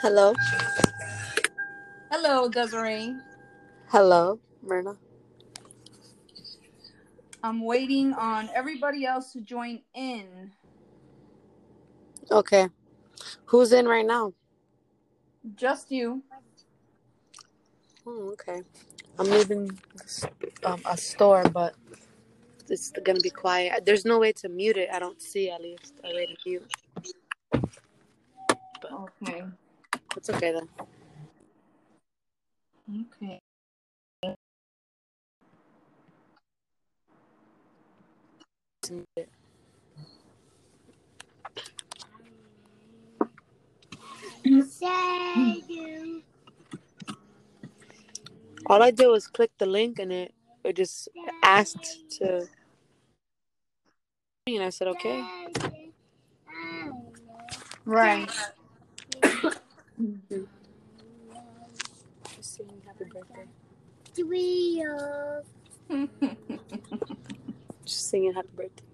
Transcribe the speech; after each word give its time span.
Hello. 0.00 0.32
Hello, 2.12 2.48
Desiree. 2.48 3.16
Hello, 3.88 4.38
Myrna. 4.62 4.96
I'm 7.42 7.64
waiting 7.64 8.12
on 8.12 8.48
everybody 8.54 9.04
else 9.04 9.32
to 9.32 9.40
join 9.40 9.80
in. 9.94 10.52
Okay. 12.30 12.68
Who's 13.46 13.72
in 13.72 13.88
right 13.88 14.06
now? 14.06 14.34
Just 15.56 15.90
you. 15.90 16.22
Oh, 18.06 18.30
okay. 18.34 18.62
I'm 19.18 19.28
leaving 19.28 19.76
um, 20.64 20.80
a 20.86 20.96
store, 20.96 21.42
but 21.42 21.74
it's 22.68 22.92
gonna 23.02 23.18
be 23.18 23.30
quiet. 23.30 23.84
There's 23.84 24.04
no 24.04 24.20
way 24.20 24.30
to 24.34 24.48
mute 24.48 24.76
it. 24.76 24.90
I 24.92 25.00
don't 25.00 25.20
see 25.20 25.50
at 25.50 25.60
least 25.60 25.94
a 26.04 26.14
way 26.14 26.26
to 26.26 26.36
mute. 26.46 26.72
But 28.80 28.92
Okay. 28.92 29.42
It's 30.18 30.30
okay 30.30 30.52
then. 30.52 30.68
Okay. 33.12 33.38
To 38.82 38.92
mute 38.92 39.06
it. 39.16 39.28
All 48.66 48.82
I 48.82 48.90
did 48.90 49.06
was 49.06 49.26
click 49.28 49.50
the 49.58 49.66
link 49.66 49.98
and 50.00 50.12
it 50.12 50.34
it 50.64 50.76
just 50.76 51.08
asked 51.44 52.10
to. 52.18 52.48
And 54.48 54.64
I 54.64 54.70
said 54.70 54.88
okay. 54.88 55.24
Right. 57.84 58.28
Just 59.98 60.46
singing 62.40 62.82
happy 62.86 63.04
birthday. 63.04 63.46
Just 67.84 68.10
singing 68.10 68.32
happy 68.34 68.48
birthday. 68.56 68.84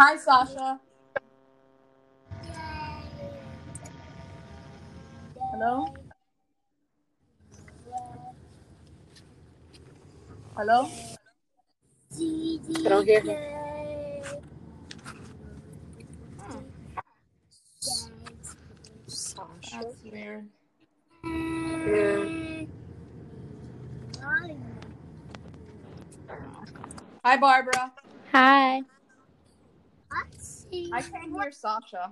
Hi, 0.00 0.16
Sasha. 0.16 0.80
Hello? 5.50 5.86
Hello? 10.56 10.88
I 12.14 12.88
don't 12.88 13.04
hear 13.06 13.20
her. 13.20 13.58
Sasha. 19.06 19.80
That's 19.82 20.02
weird. 20.04 20.48
Yeah. 21.24 22.17
Hi, 27.28 27.36
Barbara. 27.36 27.92
Hi. 28.32 28.80
I 30.94 31.02
can't 31.02 31.30
hear 31.30 31.52
Sasha. 31.52 32.10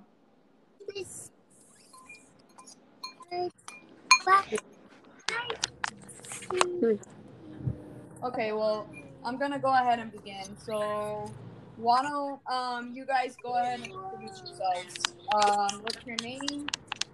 Okay, 8.23 8.51
well, 8.51 8.87
I'm 9.25 9.37
gonna 9.39 9.57
go 9.57 9.73
ahead 9.73 9.97
and 9.97 10.11
begin. 10.11 10.55
So, 10.55 11.33
why 11.77 12.03
don't 12.03 12.39
um 12.45 12.91
you 12.93 13.03
guys 13.03 13.35
go 13.41 13.55
ahead 13.55 13.79
and 13.79 13.91
introduce 13.91 14.43
yourselves? 14.45 15.15
Um, 15.33 15.81
what's 15.81 16.05
your 16.05 16.17
name? 16.21 16.67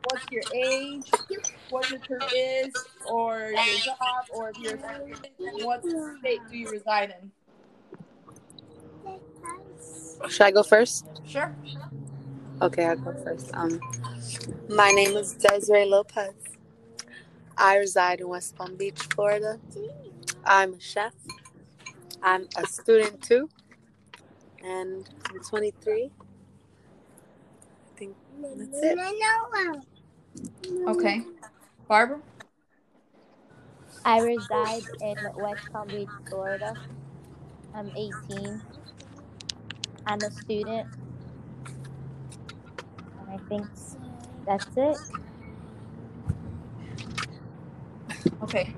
What's 0.04 0.26
your 0.30 0.44
age? 0.54 1.10
What 1.70 1.90
your 1.90 2.00
career 2.00 2.66
is, 2.66 2.74
or 3.10 3.54
your 3.54 3.80
job, 3.86 4.26
or 4.34 4.50
if 4.50 4.60
you're 4.60 4.76
a 4.76 4.80
student, 4.80 5.26
and 5.40 5.66
what 5.66 5.82
state 6.20 6.42
do 6.52 6.58
you 6.58 6.70
reside 6.70 7.16
in? 7.22 7.32
Should 10.30 10.42
I 10.42 10.52
go 10.52 10.64
first? 10.64 11.06
Sure. 11.28 11.54
Okay, 12.62 12.86
I'll 12.86 12.96
go 12.96 13.14
first. 13.24 13.52
Um, 13.54 13.80
my 14.70 14.90
name 14.92 15.18
is 15.18 15.34
Desiree 15.34 15.86
Lopez. 15.86 16.34
I 17.58 17.78
reside 17.78 18.22
in 18.22 18.30
West 18.30 18.56
Palm 18.56 18.76
Beach, 18.76 19.00
Florida. 19.14 19.60
I'm 20.46 20.74
a 20.76 20.80
chef. 20.80 21.14
I'm 22.22 22.48
a 22.58 22.66
student 22.66 23.22
too, 23.22 23.50
and 24.64 25.10
I'm 25.30 25.40
23. 25.44 26.06
I 26.06 26.10
think 27.98 28.16
that's 28.42 28.80
it. 28.82 28.98
Okay. 30.88 31.22
Barbara. 31.88 32.22
I 34.06 34.20
reside 34.22 34.84
in 35.02 35.18
West 35.36 35.72
Palm 35.72 35.88
Beach, 35.90 36.08
Florida. 36.30 36.76
I'm 37.76 37.92
18. 37.96 38.62
I'm 40.06 40.20
a 40.22 40.32
student. 40.32 40.88
And 43.20 43.30
I 43.30 43.38
think 43.50 43.68
that's 44.46 44.68
it. 44.76 44.98
Okay. 48.44 48.74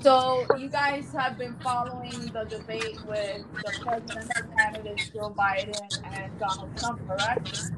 So 0.00 0.46
you 0.58 0.68
guys 0.68 1.10
have 1.12 1.38
been 1.38 1.56
following 1.60 2.26
the 2.32 2.44
debate 2.48 2.98
with 3.06 3.44
the 3.54 3.72
presidential 3.80 4.46
candidates 4.56 5.10
Joe 5.10 5.34
Biden 5.36 6.04
and 6.04 6.38
Donald 6.38 6.76
Trump, 6.76 7.06
correct? 7.08 7.70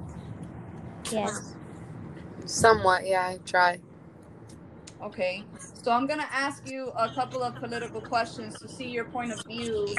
Yes. 1.10 1.54
Somewhat, 2.44 3.06
yeah. 3.06 3.28
I 3.28 3.38
try. 3.44 3.80
Okay. 5.02 5.44
So 5.82 5.92
I'm 5.92 6.06
gonna 6.06 6.28
ask 6.30 6.68
you 6.68 6.88
a 6.98 7.08
couple 7.14 7.42
of 7.42 7.54
political 7.54 8.00
questions 8.00 8.58
to 8.58 8.68
see 8.68 8.88
your 8.88 9.04
point 9.04 9.32
of 9.32 9.44
view 9.46 9.94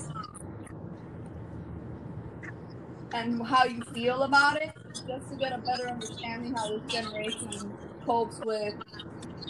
and 3.14 3.46
how 3.46 3.66
you 3.66 3.84
feel 3.94 4.24
about 4.24 4.62
it, 4.62 4.72
just 5.08 5.30
to 5.30 5.36
get 5.36 5.54
a 5.54 5.58
better 5.60 5.88
understanding 5.88 6.54
how 6.54 6.68
this 6.70 6.92
generation 6.92 7.72
copes 8.06 8.40
with 8.46 8.76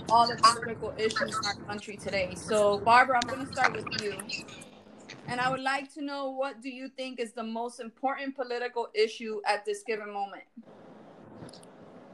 all 0.09 0.27
the 0.27 0.35
political 0.35 0.93
issues 0.97 1.37
in 1.37 1.45
our 1.45 1.55
country 1.67 1.97
today. 1.97 2.33
So 2.35 2.79
Barbara, 2.79 3.19
I'm 3.23 3.29
gonna 3.29 3.51
start 3.51 3.75
with 3.75 4.01
you. 4.01 4.15
And 5.27 5.39
I 5.39 5.51
would 5.51 5.59
like 5.59 5.93
to 5.93 6.01
know 6.01 6.31
what 6.31 6.61
do 6.61 6.69
you 6.69 6.89
think 6.89 7.19
is 7.19 7.33
the 7.33 7.43
most 7.43 7.79
important 7.79 8.35
political 8.35 8.87
issue 8.95 9.41
at 9.45 9.63
this 9.65 9.83
given 9.83 10.11
moment? 10.11 10.43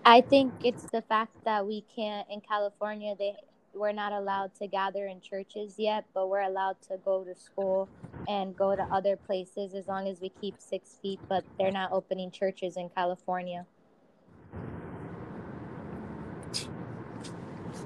I 0.03 0.22
think 0.22 0.53
it's 0.63 0.84
the 0.84 1.01
fact 1.01 1.31
that 1.45 1.66
we 1.66 1.85
can't 1.95 2.28
in 2.29 2.41
California 2.41 3.16
they 3.17 3.35
we're 3.75 3.91
not 3.91 4.13
allowed 4.13 4.55
to 4.55 4.67
gather 4.67 5.05
in 5.07 5.21
churches 5.21 5.75
yet, 5.77 6.05
but 6.13 6.29
we're 6.29 6.41
allowed 6.41 6.81
to 6.89 6.97
go 7.03 7.23
to 7.23 7.35
school 7.35 7.89
and 8.27 8.55
go 8.55 8.75
to 8.75 8.83
other 8.83 9.15
places 9.15 9.73
as 9.73 9.87
long 9.87 10.07
as 10.07 10.21
we 10.21 10.29
keep 10.29 10.55
six 10.59 10.97
feet. 11.01 11.19
But 11.27 11.43
they're 11.59 11.71
not 11.71 11.91
opening 11.91 12.31
churches 12.31 12.77
in 12.77 12.89
California. 12.89 13.66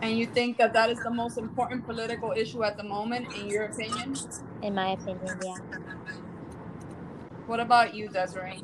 And 0.02 0.18
you 0.18 0.28
think 0.28 0.58
that 0.58 0.72
that 0.74 0.90
is 0.90 1.00
the 1.00 1.10
most 1.10 1.38
important 1.38 1.86
political 1.86 2.32
issue 2.32 2.64
at 2.64 2.78
the 2.78 2.84
moment, 2.84 3.34
in 3.36 3.50
your 3.50 3.66
opinion? 3.66 4.16
In 4.62 4.74
my 4.74 4.92
opinion, 4.92 5.40
yeah. 5.44 5.58
What 7.48 7.60
about 7.60 7.94
you, 7.94 8.08
Desiree? 8.08 8.62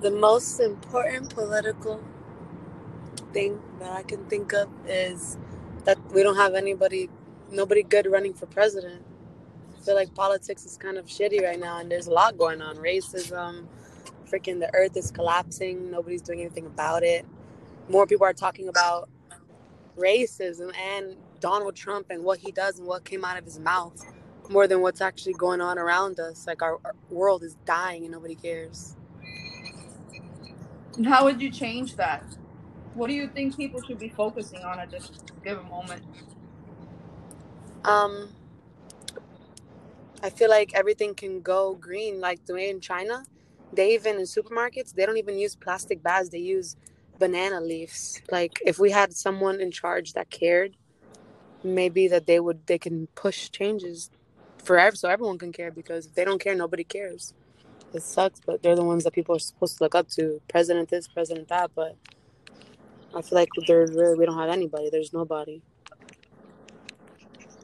The 0.00 0.10
most 0.10 0.60
important 0.60 1.34
political 1.34 2.00
thing 3.32 3.60
that 3.80 3.90
I 3.90 4.02
can 4.02 4.24
think 4.26 4.52
of 4.52 4.68
is 4.86 5.36
that 5.84 5.98
we 6.12 6.22
don't 6.22 6.36
have 6.36 6.54
anybody, 6.54 7.08
nobody 7.50 7.82
good 7.82 8.06
running 8.06 8.34
for 8.34 8.46
president. 8.46 9.02
I 9.76 9.84
feel 9.84 9.94
like 9.94 10.14
politics 10.14 10.64
is 10.64 10.76
kind 10.76 10.96
of 10.96 11.06
shitty 11.06 11.42
right 11.42 11.60
now, 11.60 11.78
and 11.78 11.90
there's 11.90 12.06
a 12.06 12.12
lot 12.12 12.38
going 12.38 12.62
on. 12.62 12.76
Racism, 12.76 13.66
freaking 14.30 14.60
the 14.60 14.70
earth 14.74 14.96
is 14.96 15.10
collapsing. 15.10 15.90
Nobody's 15.90 16.22
doing 16.22 16.40
anything 16.40 16.66
about 16.66 17.02
it. 17.02 17.26
More 17.88 18.06
people 18.06 18.26
are 18.26 18.32
talking 18.32 18.68
about 18.68 19.08
racism 19.96 20.74
and 20.76 21.16
Donald 21.40 21.76
Trump 21.76 22.06
and 22.10 22.24
what 22.24 22.38
he 22.38 22.50
does 22.50 22.78
and 22.78 22.88
what 22.88 23.04
came 23.04 23.24
out 23.24 23.38
of 23.38 23.44
his 23.44 23.58
mouth 23.58 24.02
more 24.48 24.66
than 24.66 24.80
what's 24.80 25.00
actually 25.00 25.34
going 25.34 25.60
on 25.60 25.78
around 25.78 26.20
us. 26.20 26.46
Like 26.46 26.62
our, 26.62 26.78
our 26.84 26.94
world 27.10 27.42
is 27.42 27.56
dying 27.64 28.04
and 28.04 28.12
nobody 28.12 28.34
cares. 28.34 28.96
And 30.96 31.06
how 31.06 31.24
would 31.24 31.40
you 31.40 31.50
change 31.50 31.96
that? 31.96 32.24
What 32.94 33.08
do 33.08 33.14
you 33.14 33.28
think 33.28 33.56
people 33.56 33.82
should 33.82 33.98
be 33.98 34.08
focusing 34.08 34.62
on 34.62 34.78
at 34.78 34.90
this 34.90 35.10
given 35.42 35.68
moment? 35.68 36.02
Um, 37.84 38.28
I 40.22 40.30
feel 40.30 40.48
like 40.48 40.72
everything 40.74 41.14
can 41.14 41.40
go 41.40 41.74
green. 41.74 42.20
Like 42.20 42.46
the 42.46 42.54
way 42.54 42.70
in 42.70 42.80
China, 42.80 43.24
they 43.72 43.94
even 43.94 44.16
in 44.16 44.22
supermarkets, 44.22 44.94
they 44.94 45.04
don't 45.04 45.18
even 45.18 45.38
use 45.38 45.56
plastic 45.56 46.02
bags. 46.02 46.30
They 46.30 46.38
use 46.38 46.76
banana 47.18 47.60
leaves. 47.60 48.22
Like 48.30 48.60
if 48.64 48.78
we 48.78 48.90
had 48.90 49.12
someone 49.12 49.60
in 49.60 49.70
charge 49.70 50.12
that 50.12 50.30
cared, 50.30 50.76
maybe 51.64 52.08
that 52.08 52.26
they 52.26 52.38
would 52.40 52.66
they 52.66 52.78
can 52.78 53.08
push 53.14 53.50
changes 53.50 54.10
forever 54.58 54.96
so 54.96 55.08
everyone 55.08 55.38
can 55.38 55.52
care 55.52 55.70
because 55.70 56.06
if 56.06 56.14
they 56.14 56.24
don't 56.24 56.40
care, 56.40 56.54
nobody 56.54 56.84
cares. 56.84 57.34
It 57.92 58.02
sucks, 58.02 58.40
but 58.44 58.62
they're 58.62 58.76
the 58.76 58.84
ones 58.84 59.04
that 59.04 59.12
people 59.12 59.36
are 59.36 59.40
supposed 59.40 59.78
to 59.78 59.84
look 59.84 59.94
up 59.94 60.08
to. 60.10 60.40
President 60.48 60.88
this, 60.88 61.06
president 61.06 61.48
that, 61.48 61.70
but 61.74 61.96
I 63.14 63.22
feel 63.22 63.38
like 63.38 63.48
there 63.66 63.86
really 63.86 64.18
we 64.18 64.26
don't 64.26 64.38
have 64.38 64.50
anybody. 64.50 64.90
There's 64.90 65.12
nobody. 65.12 65.62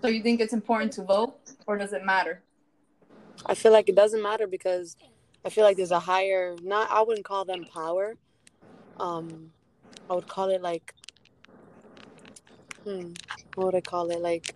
So 0.01 0.09
you 0.09 0.23
think 0.23 0.41
it's 0.41 0.53
important 0.53 0.93
to 0.95 1.03
vote, 1.03 1.37
or 1.67 1.77
does 1.77 1.93
it 1.93 2.05
matter? 2.05 2.43
I 3.47 3.55
feel 3.55 3.73
like 3.73 3.89
it 3.89 3.97
doesn't 3.97 4.23
matter 4.23 4.47
because 4.47 4.97
I 5.45 5.51
feel 5.51 5.65
like 5.65 5.77
there's 5.77 5.91
a 5.91 6.01
higher 6.01 6.57
not 6.63 6.91
I 6.91 7.03
wouldn't 7.03 7.25
call 7.25 7.45
them 7.45 7.65
power. 7.65 8.17
Um 8.99 9.53
I 10.09 10.15
would 10.15 10.29
call 10.29 10.51
it 10.51 10.63
like 10.63 10.95
hmm, 12.85 13.13
what 13.55 13.67
would 13.67 13.75
I 13.75 13.81
call 13.81 14.11
it? 14.11 14.21
Like 14.21 14.55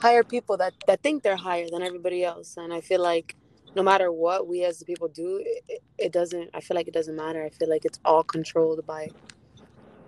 higher 0.00 0.22
people 0.22 0.56
that, 0.58 0.74
that 0.86 1.02
think 1.02 1.22
they're 1.22 1.36
higher 1.36 1.66
than 1.70 1.82
everybody 1.82 2.24
else. 2.24 2.56
And 2.56 2.72
I 2.72 2.80
feel 2.80 3.02
like 3.02 3.34
no 3.74 3.82
matter 3.82 4.12
what 4.12 4.46
we 4.46 4.64
as 4.64 4.78
the 4.78 4.84
people 4.84 5.08
do, 5.08 5.42
it, 5.68 5.82
it 5.98 6.12
doesn't 6.12 6.50
I 6.54 6.60
feel 6.60 6.76
like 6.76 6.88
it 6.88 6.94
doesn't 6.94 7.16
matter. 7.16 7.44
I 7.44 7.50
feel 7.50 7.68
like 7.68 7.84
it's 7.84 8.00
all 8.04 8.22
controlled 8.22 8.86
by 8.86 9.08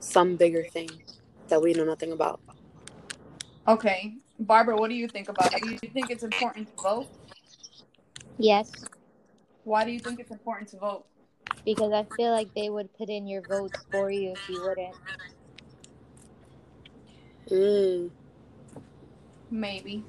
some 0.01 0.37
bigger 0.37 0.65
thing 0.65 0.91
that 1.49 1.63
we 1.63 1.73
know 1.73 1.85
nothing 1.85 2.13
about. 2.13 2.41
Okay. 3.69 4.15
Barbara, 4.41 4.77
what 4.77 4.89
do 4.89 4.97
you 4.97 5.07
think 5.09 5.29
about 5.29 5.55
it? 5.55 5.63
Do 5.63 5.71
you 5.71 5.91
think 5.93 6.11
it's 6.11 6.23
important 6.25 6.69
to 6.77 6.83
vote? 6.83 7.09
Yes, 8.39 8.73
Why 9.65 9.85
do 9.85 9.93
you 9.93 10.01
think 10.01 10.19
it's 10.19 10.31
important 10.31 10.71
to 10.71 10.79
vote? 10.79 11.05
because 11.65 11.93
I 11.93 12.07
feel 12.17 12.33
like 12.33 12.53
they 12.55 12.71
would 12.71 12.93
put 12.97 13.09
in 13.09 13.27
your 13.27 13.43
votes 13.43 13.79
for 13.91 14.11
you 14.11 14.33
if 14.33 14.49
you 14.49 14.63
wouldn't. 14.63 14.97
Mm. 17.51 18.11
Maybe. 19.51 20.05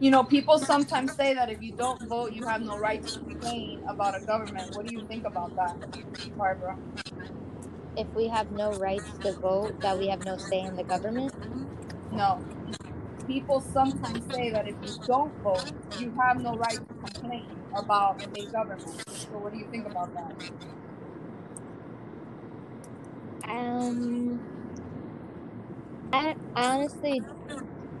You 0.00 0.10
know, 0.10 0.24
people 0.24 0.58
sometimes 0.58 1.14
say 1.14 1.34
that 1.34 1.48
if 1.50 1.62
you 1.62 1.72
don't 1.72 2.02
vote, 2.08 2.32
you 2.32 2.46
have 2.46 2.60
no 2.62 2.76
right 2.78 3.02
to 3.06 3.18
complain 3.20 3.82
about 3.88 4.20
a 4.20 4.24
government. 4.24 4.74
What 4.76 4.86
do 4.86 4.94
you 4.94 5.06
think 5.06 5.24
about 5.24 5.54
that, 5.56 5.76
Barbara? 6.36 6.76
If 7.96 8.08
we 8.14 8.28
have 8.28 8.50
no 8.50 8.72
rights 8.72 9.10
to 9.22 9.32
vote, 9.32 9.80
that 9.80 9.98
we 9.98 10.08
have 10.08 10.24
no 10.24 10.36
say 10.36 10.60
in 10.60 10.76
the 10.76 10.82
government. 10.82 11.32
No. 12.12 12.44
People 13.26 13.60
sometimes 13.60 14.24
say 14.34 14.50
that 14.50 14.68
if 14.68 14.74
you 14.82 14.94
don't 15.06 15.32
vote, 15.42 15.72
you 15.98 16.12
have 16.20 16.40
no 16.40 16.56
right 16.56 16.78
to 16.88 16.94
complain 16.94 17.46
about 17.74 18.20
a 18.36 18.46
government. 18.46 19.04
So, 19.08 19.38
what 19.38 19.52
do 19.52 19.58
you 19.58 19.66
think 19.70 19.86
about 19.86 20.12
that? 20.14 20.34
Um, 23.48 24.40
I, 26.12 26.36
I 26.54 26.74
honestly, 26.74 27.22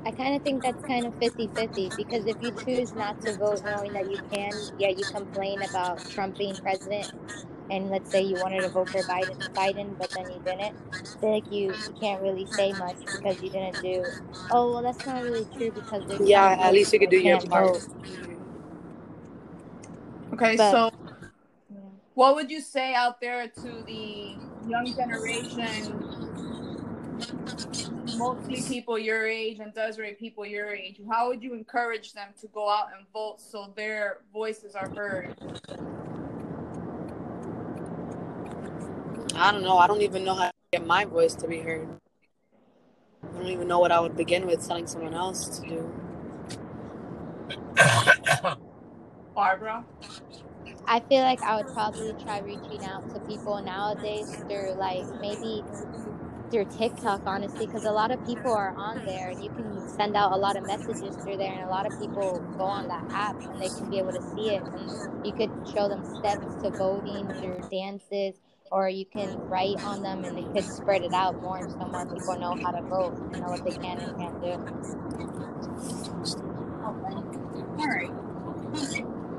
I 0.06 0.10
kind 0.10 0.36
of 0.36 0.42
think 0.42 0.62
that's 0.62 0.82
kind 0.84 1.06
of 1.06 1.14
50 1.18 1.48
50 1.56 1.92
because 1.96 2.26
if 2.26 2.36
you 2.40 2.52
choose 2.52 2.94
not 2.94 3.20
to 3.22 3.32
vote 3.32 3.62
knowing 3.64 3.92
that 3.94 4.10
you 4.10 4.18
can, 4.32 4.70
yet 4.78 4.98
you 4.98 5.06
complain 5.06 5.62
about 5.62 6.08
Trump 6.08 6.36
being 6.36 6.56
president, 6.56 7.12
and 7.70 7.90
let's 7.90 8.10
say 8.10 8.22
you 8.22 8.36
wanted 8.36 8.62
to 8.62 8.68
vote 8.68 8.88
for 8.90 9.02
Biden, 9.04 9.36
Biden, 9.56 9.96
but 9.98 10.10
then 10.14 10.30
you 10.30 10.40
didn't. 10.44 10.74
I 11.16 11.20
feel 11.20 11.32
like 11.32 11.50
you, 11.50 11.68
you 11.68 11.94
can't 11.98 12.20
really 12.22 12.46
say 12.46 12.72
much 12.74 12.96
because 13.12 13.42
you 13.42 13.50
didn't 13.50 13.80
do. 13.80 14.04
Oh 14.50 14.72
well, 14.72 14.82
that's 14.82 15.04
not 15.06 15.22
really 15.22 15.46
true 15.56 15.70
because 15.70 16.02
there's 16.06 16.28
Yeah, 16.28 16.56
at 16.60 16.72
least 16.72 16.92
you 16.92 16.98
could 16.98 17.10
do 17.10 17.18
your 17.18 17.40
part. 17.40 17.72
vote. 17.72 17.82
Okay, 20.34 20.56
But- 20.56 20.70
so 20.70 20.90
Yeah. 21.72 21.80
what 22.14 22.34
would 22.34 22.50
you 22.50 22.60
say 22.60 22.94
out 22.94 23.20
there 23.20 23.46
to 23.48 23.82
the 23.86 24.36
young 24.68 24.92
generation, 24.94 26.04
mostly 28.16 28.62
people 28.62 28.98
your 28.98 29.26
age 29.26 29.60
and 29.60 29.72
Desiree 29.72 30.14
people 30.14 30.44
your 30.44 30.74
age? 30.74 31.00
How 31.10 31.28
would 31.28 31.42
you 31.42 31.54
encourage 31.54 32.12
them 32.12 32.28
to 32.40 32.48
go 32.48 32.68
out 32.68 32.88
and 32.96 33.06
vote 33.12 33.40
so 33.40 33.72
their 33.76 34.18
voices 34.32 34.74
are 34.74 34.90
heard? 34.94 35.36
I 39.36 39.50
don't 39.52 39.62
know. 39.62 39.78
I 39.78 39.86
don't 39.86 40.02
even 40.02 40.24
know 40.24 40.34
how 40.34 40.46
to 40.46 40.52
get 40.72 40.86
my 40.86 41.04
voice 41.04 41.34
to 41.36 41.48
be 41.48 41.58
heard. 41.58 41.88
I 43.22 43.38
don't 43.38 43.48
even 43.48 43.66
know 43.66 43.78
what 43.78 43.90
I 43.90 44.00
would 44.00 44.16
begin 44.16 44.46
with 44.46 44.66
telling 44.66 44.86
someone 44.86 45.14
else 45.14 45.58
to 45.58 45.68
do. 45.68 45.92
Barbara? 49.34 49.84
I 50.86 51.00
feel 51.00 51.22
like 51.22 51.42
I 51.42 51.56
would 51.56 51.72
probably 51.72 52.12
try 52.22 52.40
reaching 52.40 52.84
out 52.84 53.12
to 53.14 53.20
people 53.20 53.60
nowadays 53.62 54.30
through 54.48 54.74
like 54.74 55.04
maybe 55.20 55.64
through 56.50 56.66
TikTok, 56.66 57.22
honestly, 57.26 57.66
because 57.66 57.84
a 57.84 57.90
lot 57.90 58.12
of 58.12 58.24
people 58.26 58.52
are 58.52 58.74
on 58.76 59.04
there 59.04 59.30
and 59.30 59.42
you 59.42 59.50
can 59.50 59.88
send 59.88 60.14
out 60.14 60.30
a 60.32 60.36
lot 60.36 60.56
of 60.56 60.64
messages 60.64 61.16
through 61.16 61.36
there, 61.36 61.52
and 61.52 61.64
a 61.64 61.68
lot 61.70 61.86
of 61.86 61.98
people 61.98 62.38
go 62.56 62.64
on 62.64 62.86
that 62.86 63.04
app 63.10 63.40
and 63.40 63.60
they 63.60 63.68
can 63.68 63.90
be 63.90 63.98
able 63.98 64.12
to 64.12 64.22
see 64.36 64.50
it. 64.50 64.62
And 64.62 65.26
you 65.26 65.32
could 65.32 65.50
show 65.74 65.88
them 65.88 66.04
steps 66.04 66.62
to 66.62 66.70
voting 66.70 67.26
through 67.40 67.68
dances, 67.70 68.36
or 68.74 68.88
you 68.88 69.04
can 69.06 69.38
write 69.48 69.80
on 69.84 70.02
them 70.02 70.24
and 70.24 70.36
they 70.36 70.42
could 70.52 70.68
spread 70.68 71.04
it 71.04 71.12
out 71.14 71.40
more 71.40 71.62
so 71.70 71.86
more 71.86 72.04
people 72.06 72.36
know 72.36 72.56
how 72.56 72.72
to 72.72 72.82
vote 72.82 73.16
and 73.32 73.40
know 73.40 73.48
what 73.48 73.64
they 73.64 73.70
can 73.70 74.00
and 74.00 74.18
can't 74.18 74.40
do. 74.42 74.58
All 77.78 77.86
right. 77.86 78.10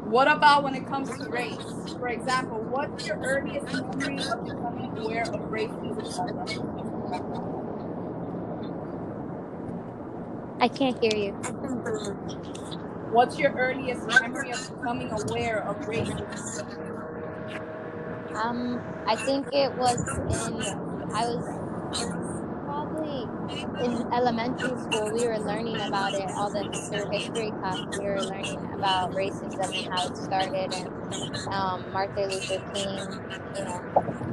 What 0.05 0.29
about 0.29 0.63
when 0.63 0.73
it 0.73 0.87
comes 0.87 1.09
to 1.17 1.27
race? 1.29 1.57
For 1.99 2.07
example, 2.07 2.59
what's 2.61 3.05
your 3.07 3.17
earliest 3.17 3.73
memory 3.73 4.19
of 4.19 4.45
becoming 4.45 4.97
aware 4.97 5.23
of 5.23 5.41
racism? 5.51 6.15
I 10.61 10.69
can't 10.69 10.97
hear 11.03 11.13
you. 11.13 11.33
What's 13.11 13.37
your 13.37 13.51
earliest 13.51 14.07
memory 14.07 14.51
of 14.51 14.71
becoming 14.79 15.11
aware 15.11 15.61
of 15.67 15.75
racism? 15.81 16.94
Um, 18.35 18.83
I 19.07 19.15
think 19.15 19.47
it 19.53 19.73
was 19.75 20.01
in 20.29 20.61
I 21.13 21.25
was 21.27 21.59
probably 22.65 23.29
in 23.85 24.13
elementary 24.13 24.77
school. 24.77 25.11
We 25.11 25.27
were 25.27 25.39
learning 25.39 25.81
about 25.81 26.13
it 26.15 26.29
all 26.35 26.49
the 26.51 26.65
through 26.89 27.09
history 27.11 27.51
class. 27.51 27.81
We 27.97 28.05
were 28.05 28.21
learning 28.21 28.59
about 28.73 29.13
racism 29.13 29.77
and 29.77 29.87
how 29.87 30.07
it 30.07 30.17
started 30.17 30.73
and 30.73 30.91
um, 31.51 31.91
Martin 31.91 32.29
Luther 32.31 32.59
King. 32.73 33.09
You 33.55 33.63
know, 33.65 33.81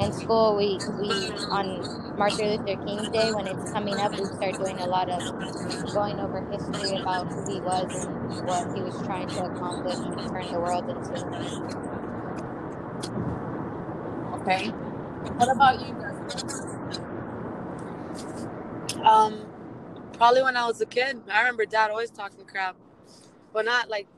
in 0.01 0.13
school 0.13 0.57
we 0.57 0.81
we 1.01 1.33
on 1.51 1.87
Martin 2.17 2.49
Luther 2.51 2.77
King 2.85 3.11
Day 3.13 3.33
when 3.33 3.47
it's 3.47 3.65
coming 3.73 4.01
up, 4.01 4.19
we 4.19 4.27
start 4.27 4.59
doing 4.59 4.81
a 4.81 4.87
lot 4.87 5.09
of 5.11 5.23
going 5.93 6.19
over 6.21 6.41
history 6.51 6.97
about 6.97 7.29
who 7.29 7.45
he 7.45 7.61
was 7.61 7.93
and 7.95 8.47
what 8.47 8.67
he 8.75 8.83
was 8.83 9.01
trying 9.03 9.29
to 9.31 9.45
accomplish 9.45 9.99
and 9.99 10.27
turn 10.29 10.51
the 10.51 10.61
world 10.61 10.89
into. 10.89 11.27
Okay. 14.43 14.69
What 15.37 15.51
about 15.51 15.81
you? 15.87 15.95
Um, 19.05 19.47
probably 20.15 20.43
when 20.43 20.57
I 20.57 20.67
was 20.67 20.81
a 20.81 20.87
kid. 20.87 21.21
I 21.31 21.41
remember 21.41 21.65
dad 21.65 21.91
always 21.91 22.11
talking 22.11 22.45
crap. 22.45 22.75
Well, 23.53 23.65
not 23.65 23.89
like 23.89 24.09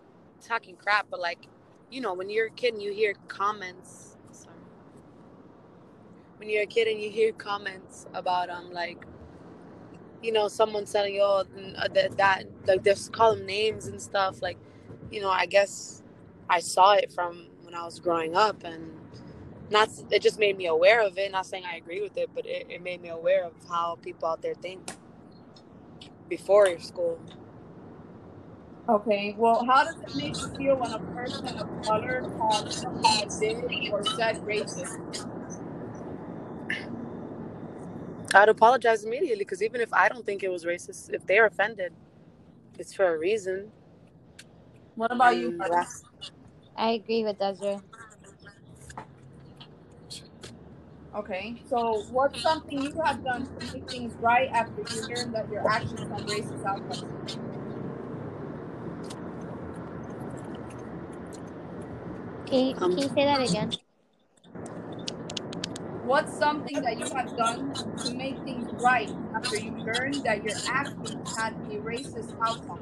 talking 0.43 0.77
crap, 0.77 1.09
but 1.11 1.21
like, 1.21 1.47
you 1.91 2.01
know, 2.01 2.15
when 2.15 2.31
you're 2.31 2.47
a 2.47 2.51
kid 2.51 2.73
and 2.73 2.83
you 2.83 2.95
hear 2.95 3.15
comments. 3.29 4.17
Sorry. 4.33 4.57
When 6.39 6.49
you're 6.49 6.63
a 6.63 6.67
kid 6.67 6.89
and 6.89 6.99
you 6.99 7.11
hear 7.11 7.33
comments 7.33 8.07
about 8.15 8.49
um 8.49 8.73
like, 8.73 9.05
you 10.23 10.33
know, 10.33 10.49
someone 10.49 10.87
telling 10.87 11.17
you 11.17 11.23
oh, 11.23 11.45
uh, 11.77 11.89
that 11.89 12.17
that 12.17 12.45
like 12.67 12.83
just 12.83 13.13
call 13.13 13.37
them 13.37 13.45
names 13.45 13.89
and 13.89 14.01
stuff. 14.01 14.41
Like, 14.41 14.57
you 15.11 15.21
know, 15.21 15.31
I 15.31 15.45
guess 15.45 16.03
I 16.49 16.61
saw 16.61 16.95
it 16.95 17.13
from 17.13 17.49
when 17.63 17.75
I 17.75 17.85
was 17.85 18.01
growing 18.01 18.35
up 18.35 18.65
and. 18.65 18.94
Not, 19.75 19.91
it 20.13 20.23
just 20.23 20.41
made 20.41 20.59
me 20.59 20.67
aware 20.69 21.03
of 21.07 21.19
it. 21.19 21.33
Not 21.33 21.47
saying 21.47 21.65
I 21.67 21.77
agree 21.77 22.03
with 22.03 22.19
it, 22.19 22.31
but 22.35 22.47
it, 22.47 22.69
it 22.71 22.83
made 22.83 23.03
me 23.03 23.11
aware 23.11 23.45
of 23.45 23.55
how 23.69 23.99
people 24.03 24.29
out 24.29 24.43
there 24.43 24.55
think 24.57 24.93
before 26.29 26.69
your 26.69 26.81
school. 26.81 27.21
Okay. 28.89 29.35
Well, 29.39 29.65
how 29.65 29.85
does 29.85 29.97
it 30.03 30.15
make 30.15 30.37
you 30.41 30.51
feel 30.59 30.79
when 30.79 30.93
a 30.93 31.01
person 31.01 31.59
of 31.59 31.69
color 31.87 32.25
calls 32.39 32.67
something 32.81 33.33
did 33.41 33.65
or 33.91 34.05
said 34.05 34.39
racist? 34.47 34.99
I'd 38.35 38.49
apologize 38.51 39.05
immediately 39.05 39.39
because 39.45 39.63
even 39.63 39.81
if 39.81 39.93
I 39.93 40.09
don't 40.09 40.27
think 40.27 40.43
it 40.45 40.51
was 40.51 40.65
racist, 40.65 41.13
if 41.15 41.27
they're 41.27 41.47
offended, 41.47 41.93
it's 42.79 42.95
for 42.95 43.15
a 43.15 43.19
reason. 43.19 43.73
What 44.97 45.13
about 45.13 45.37
you? 45.39 45.49
And 45.49 45.59
Barbara? 45.59 45.79
that's- 45.79 46.05
I 46.77 46.91
agree 46.93 47.25
with 47.25 47.39
Desiree. 47.39 47.81
Okay. 51.17 51.63
So 51.69 52.05
what's 52.11 52.43
something 52.43 52.83
you 52.83 53.01
have 53.05 53.23
done 53.23 53.47
to 53.47 53.73
make 53.73 53.85
things 53.89 54.13
right 54.21 54.49
after 54.53 54.83
you 54.83 55.07
learn 55.09 55.33
that 55.33 55.51
your 55.51 55.63
actions 55.71 56.09
have 56.11 56.23
racist 56.23 56.65
outcomes? 56.67 57.05
Can 62.47 62.67
you, 62.67 62.75
can 62.75 62.99
you 62.99 63.09
say 63.09 63.25
that 63.25 63.41
again? 63.41 63.73
What's 66.05 66.37
something 66.37 66.83
that 66.83 66.99
you 66.99 67.09
have 67.17 67.35
done 67.37 67.73
to 68.03 68.11
make 68.11 68.39
things 68.45 68.69
right 68.81 69.09
after 69.35 69.57
you 69.57 69.73
learned 69.85 70.25
that 70.25 70.43
your 70.43 70.55
actions 70.69 71.23
had 71.37 71.55
a 71.71 71.77
racist 71.77 72.35
outcome? 72.47 72.81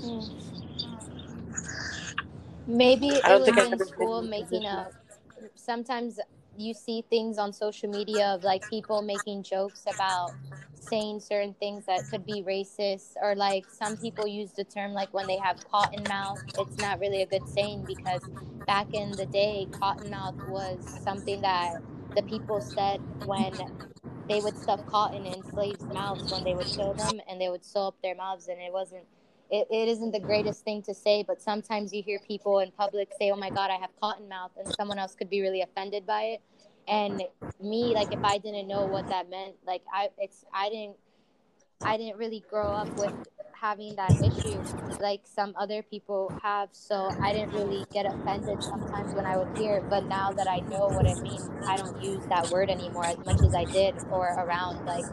Hmm. 0.00 0.26
Maybe 2.66 3.08
it 3.08 3.40
was 3.40 3.48
in 3.56 3.78
school 3.78 4.22
making 4.22 4.66
up. 4.66 4.92
Sometimes 5.54 6.20
you 6.60 6.74
see 6.74 7.02
things 7.08 7.38
on 7.38 7.52
social 7.52 7.90
media 7.90 8.26
of 8.26 8.44
like 8.44 8.68
people 8.68 9.02
making 9.02 9.42
jokes 9.42 9.84
about 9.86 10.32
saying 10.74 11.20
certain 11.20 11.54
things 11.54 11.86
that 11.86 12.02
could 12.10 12.26
be 12.26 12.42
racist, 12.42 13.14
or 13.22 13.34
like 13.34 13.64
some 13.70 13.96
people 13.96 14.26
use 14.26 14.52
the 14.52 14.64
term 14.64 14.92
like 14.92 15.12
when 15.14 15.26
they 15.26 15.38
have 15.38 15.56
cotton 15.70 16.04
mouth. 16.08 16.42
It's 16.58 16.78
not 16.78 17.00
really 17.00 17.22
a 17.22 17.26
good 17.26 17.48
saying 17.48 17.84
because 17.86 18.22
back 18.66 18.92
in 18.92 19.16
the 19.16 19.26
day, 19.26 19.68
cotton 19.78 20.10
mouth 20.10 20.36
was 20.46 20.78
something 21.04 21.40
that 21.42 21.76
the 22.16 22.22
people 22.22 22.60
said 22.60 23.00
when 23.24 23.52
they 24.28 24.40
would 24.40 24.56
stuff 24.56 24.84
cotton 24.86 25.26
in 25.26 25.42
slaves' 25.54 25.84
mouths 25.92 26.30
when 26.30 26.44
they 26.44 26.54
would 26.54 26.66
kill 26.66 26.94
them 26.94 27.20
and 27.28 27.40
they 27.40 27.48
would 27.48 27.64
sew 27.64 27.88
up 27.88 27.96
their 28.02 28.14
mouths 28.14 28.48
and 28.48 28.60
it 28.60 28.72
wasn't 28.72 29.04
it, 29.50 29.66
it 29.70 29.88
isn't 29.88 30.12
the 30.12 30.20
greatest 30.20 30.64
thing 30.64 30.82
to 30.82 30.94
say 30.94 31.24
but 31.26 31.40
sometimes 31.42 31.92
you 31.92 32.02
hear 32.02 32.18
people 32.26 32.60
in 32.60 32.70
public 32.72 33.10
say 33.18 33.30
oh 33.30 33.36
my 33.36 33.50
god 33.50 33.70
i 33.70 33.76
have 33.76 33.90
cotton 34.00 34.28
mouth 34.28 34.50
and 34.58 34.72
someone 34.74 34.98
else 34.98 35.14
could 35.14 35.30
be 35.30 35.40
really 35.40 35.62
offended 35.62 36.06
by 36.06 36.22
it. 36.22 36.40
And 36.88 37.22
me 37.62 37.94
like 37.94 38.12
if 38.12 38.22
i 38.24 38.38
didn't 38.38 38.66
know 38.66 38.84
what 38.84 39.06
that 39.08 39.30
meant 39.30 39.54
like 39.66 39.82
i 39.92 40.08
it's 40.18 40.44
i 40.52 40.68
didn't 40.68 40.96
i 41.82 41.96
didn't 41.96 42.16
really 42.16 42.42
grow 42.50 42.66
up 42.68 42.88
with 42.98 43.12
having 43.60 43.96
that 43.96 44.14
issue 44.22 44.64
like 45.00 45.22
some 45.24 45.54
other 45.58 45.82
people 45.82 46.32
have 46.42 46.70
so 46.72 47.12
i 47.20 47.32
didn't 47.32 47.52
really 47.52 47.86
get 47.92 48.06
offended 48.06 48.58
sometimes 48.62 49.14
when 49.14 49.26
i 49.26 49.36
would 49.36 49.48
hear 49.54 49.76
it 49.78 49.86
but 49.88 50.06
now 50.06 50.32
that 50.32 50.48
i 50.48 50.60
know 50.60 50.88
what 50.90 51.06
it 51.06 51.18
means 51.20 51.50
i 51.66 51.76
don't 51.76 52.00
use 52.00 52.26
that 52.28 52.48
word 52.50 52.70
anymore 52.70 53.06
as 53.06 53.18
much 53.24 53.42
as 53.44 53.54
i 53.54 53.66
did 53.66 53.96
or 54.10 54.34
around 54.38 54.80
like 54.86 55.06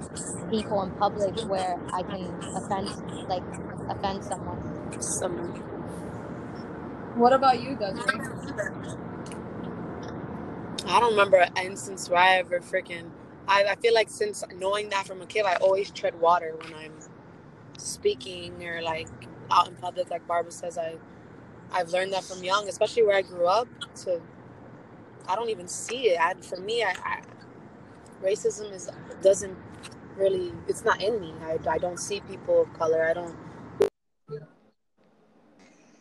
people 0.50 0.84
in 0.84 0.92
public 0.94 1.36
where 1.44 1.82
i 1.92 2.04
can 2.04 2.36
offend 2.56 2.92
like 3.30 3.46
offend 3.90 4.24
someone 4.24 4.64
Someone. 5.00 5.54
What 7.16 7.34
about 7.34 7.62
you, 7.62 7.76
Desiree? 7.78 8.22
I 10.88 11.00
don't 11.00 11.12
remember 11.12 11.38
an 11.40 11.50
instance 11.58 12.10
where 12.10 12.20
I 12.20 12.38
ever 12.38 12.60
freaking. 12.62 13.12
I, 13.48 13.66
I 13.66 13.76
feel 13.78 13.94
like 13.94 14.10
since 14.10 14.44
knowing 14.56 14.90
that 14.90 15.08
from 15.08 15.22
a 15.22 15.28
kid, 15.28 15.46
I 15.46 15.56
always 15.56 15.92
tread 15.92 16.20
water 16.20 16.56
when 16.62 16.74
I'm 16.74 16.94
speaking 17.78 18.64
or 18.66 18.82
like 18.82 19.08
out 19.52 19.68
in 19.68 19.76
public. 19.76 20.10
Like 20.10 20.28
Barbara 20.28 20.52
says, 20.52 20.78
I 20.78 20.96
I've 21.72 21.90
learned 21.90 22.14
that 22.14 22.24
from 22.24 22.44
young, 22.44 22.68
especially 22.68 23.04
where 23.04 23.18
I 23.18 23.22
grew 23.22 23.48
up. 23.48 23.68
To 24.04 24.22
I 25.28 25.36
don't 25.36 25.50
even 25.50 25.68
see 25.68 26.10
it. 26.10 26.20
I, 26.20 26.34
for 26.36 26.58
me, 26.58 26.84
I, 26.84 26.94
I 27.04 27.22
racism 28.24 28.72
is 28.74 28.90
doesn't 29.22 29.56
really. 30.16 30.52
It's 30.68 30.84
not 30.84 31.02
in 31.02 31.20
me. 31.20 31.34
I, 31.42 31.58
I 31.70 31.78
don't 31.78 32.00
see 32.00 32.22
people 32.22 32.64
of 32.64 32.74
color. 32.74 33.06
I 33.06 33.14
don't 33.14 33.36